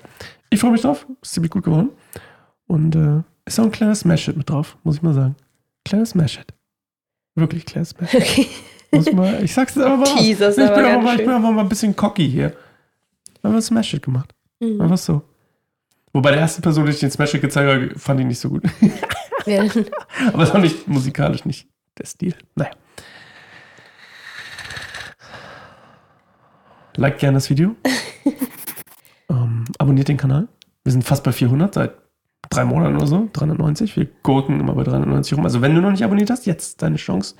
Ich 0.53 0.59
freue 0.59 0.71
mich 0.71 0.81
drauf. 0.81 1.07
Ist 1.23 1.33
ziemlich 1.33 1.51
gut 1.51 1.63
geworden. 1.63 1.89
Und 2.67 2.95
äh, 2.95 3.23
ist 3.45 3.59
auch 3.59 3.63
ein 3.63 3.71
kleiner 3.71 3.95
Smash-Hit 3.95 4.37
mit 4.37 4.47
drauf, 4.47 4.77
muss 4.83 4.97
ich 4.97 5.01
mal 5.01 5.15
sagen. 5.15 5.35
Kleiner 5.83 6.05
Smash-Hit. 6.05 6.53
Wirklich 7.33 7.65
kleiner 7.65 7.85
Smash-Hit. 7.85 8.21
Okay. 8.21 8.47
Muss 8.91 9.11
mal, 9.11 9.43
ich 9.43 9.51
sag's 9.51 9.73
jetzt 9.73 9.83
einfach 9.83 10.13
mal. 10.13 10.21
Ich 10.21 10.37
bin, 10.37 10.45
aber 10.45 10.87
aber 10.93 11.01
mal, 11.01 11.19
ich 11.19 11.25
bin 11.25 11.33
aber 11.33 11.51
mal 11.51 11.61
ein 11.61 11.69
bisschen 11.69 11.95
cocky 11.95 12.29
hier. 12.29 12.55
Haben 13.43 13.55
wir 13.55 13.61
Smash-Hit 13.63 14.03
gemacht. 14.03 14.35
Mhm. 14.59 14.79
Einfach 14.79 14.99
so. 14.99 15.23
Wobei 16.13 16.29
der 16.29 16.41
erste 16.41 16.61
Person, 16.61 16.85
die 16.85 16.91
ich 16.91 16.99
den 16.99 17.09
Smash-Hit 17.09 17.41
gezeigt 17.41 17.67
habe, 17.67 17.99
fand 17.99 18.19
ich 18.19 18.27
nicht 18.27 18.39
so 18.39 18.49
gut. 18.49 18.63
Aber 20.27 20.43
es 20.43 20.49
ist 20.49 20.55
auch 20.55 20.59
nicht 20.59 20.87
musikalisch 20.87 21.45
nicht 21.45 21.67
der 21.97 22.05
Stil. 22.05 22.35
Naja. 22.53 22.69
Like 26.95 27.17
gerne 27.17 27.37
das 27.37 27.49
Video. 27.49 27.75
abonniert 29.83 30.07
den 30.07 30.17
Kanal. 30.17 30.47
Wir 30.83 30.91
sind 30.91 31.03
fast 31.03 31.23
bei 31.23 31.31
400 31.31 31.73
seit 31.73 31.93
drei 32.49 32.65
Monaten 32.65 32.95
oder 32.95 33.07
so. 33.07 33.29
390. 33.33 33.95
Wir 33.95 34.07
gurken 34.23 34.59
immer 34.59 34.73
bei 34.73 34.83
390 34.83 35.37
rum. 35.37 35.45
Also 35.45 35.61
wenn 35.61 35.75
du 35.75 35.81
noch 35.81 35.91
nicht 35.91 36.03
abonniert 36.03 36.29
hast, 36.29 36.45
jetzt 36.45 36.81
deine 36.81 36.97
Chance, 36.97 37.35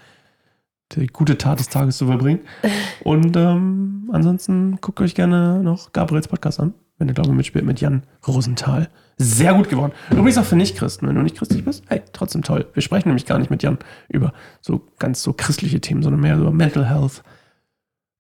die 0.92 1.08
gute 1.08 1.38
Tat 1.38 1.60
des 1.60 1.70
Tages 1.70 1.98
zu 1.98 2.06
verbringen. 2.06 2.42
Und 3.04 3.36
ähm, 3.36 4.10
ansonsten 4.14 4.78
guckt 4.82 5.02
euch 5.02 5.16
gerne 5.16 5.64
noch 5.64 5.92
Gabriels 5.94 6.28
Podcast 6.28 6.60
an, 6.60 6.74
wenn 6.98 7.08
ihr, 7.08 7.14
glaube 7.14 7.30
ich, 7.30 7.36
mitspielt 7.36 7.66
mit 7.66 7.82
Jan 7.82 8.04
Rosenthal. 8.28 8.90
Sehr 9.18 9.54
gut 9.54 9.70
geworden. 9.70 9.94
Übrigens 10.12 10.38
auch 10.38 10.46
für 10.46 10.56
Nicht-Christen. 10.56 11.08
Wenn 11.08 11.16
du 11.16 11.22
nicht 11.22 11.38
christlich 11.38 11.64
bist, 11.64 11.84
hey, 11.88 12.02
trotzdem 12.14 12.42
toll. 12.42 12.66
Wir 12.74 12.82
sprechen 12.82 13.10
nämlich 13.10 13.26
gar 13.26 13.40
nicht 13.40 13.50
mit 13.50 13.64
Jan 13.64 13.78
über 14.10 14.34
so 14.62 14.82
ganz 15.00 15.22
so 15.22 15.34
christliche 15.34 15.82
Themen, 15.82 16.04
sondern 16.04 16.22
mehr 16.22 16.38
über 16.38 16.52
Mental 16.52 16.88
Health, 16.88 17.24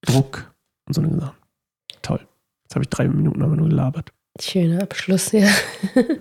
Druck 0.01 0.53
und 0.86 0.93
so 0.93 1.01
eine 1.01 1.19
Sachen. 1.19 1.42
Jetzt 2.73 2.75
habe 2.75 2.83
ich 2.86 2.89
drei 2.89 3.07
Minuten 3.07 3.43
aber 3.43 3.55
nur 3.55 3.69
gelabert. 3.69 4.12
Schöner 4.41 4.81
Abschluss, 4.81 5.31
ja. 5.31 5.47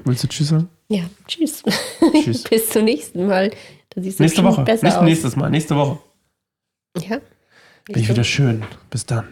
Willst 0.05 0.23
du 0.23 0.29
Tschüss 0.29 0.49
sagen? 0.49 0.69
Ja, 0.91 1.05
tschüss. 1.27 1.63
Tschüss. 2.23 2.43
Bis 2.51 2.69
zum 2.69 2.85
nächsten 2.85 3.27
Mal. 3.27 3.53
Da 3.89 4.03
siehst 4.03 4.19
du 4.19 4.23
Nächste 4.23 4.45
Woche. 4.45 4.61
besser 4.63 4.85
Nicht 4.87 4.97
aus. 4.99 5.03
nächstes 5.05 5.35
Mal. 5.35 5.49
Nächste 5.49 5.75
Woche. 5.77 5.99
Ja. 6.99 7.23
Bin 7.87 8.03
ich 8.03 8.07
wieder 8.11 8.23
schön. 8.23 8.63
Bis 8.91 9.07
dann. 9.07 9.29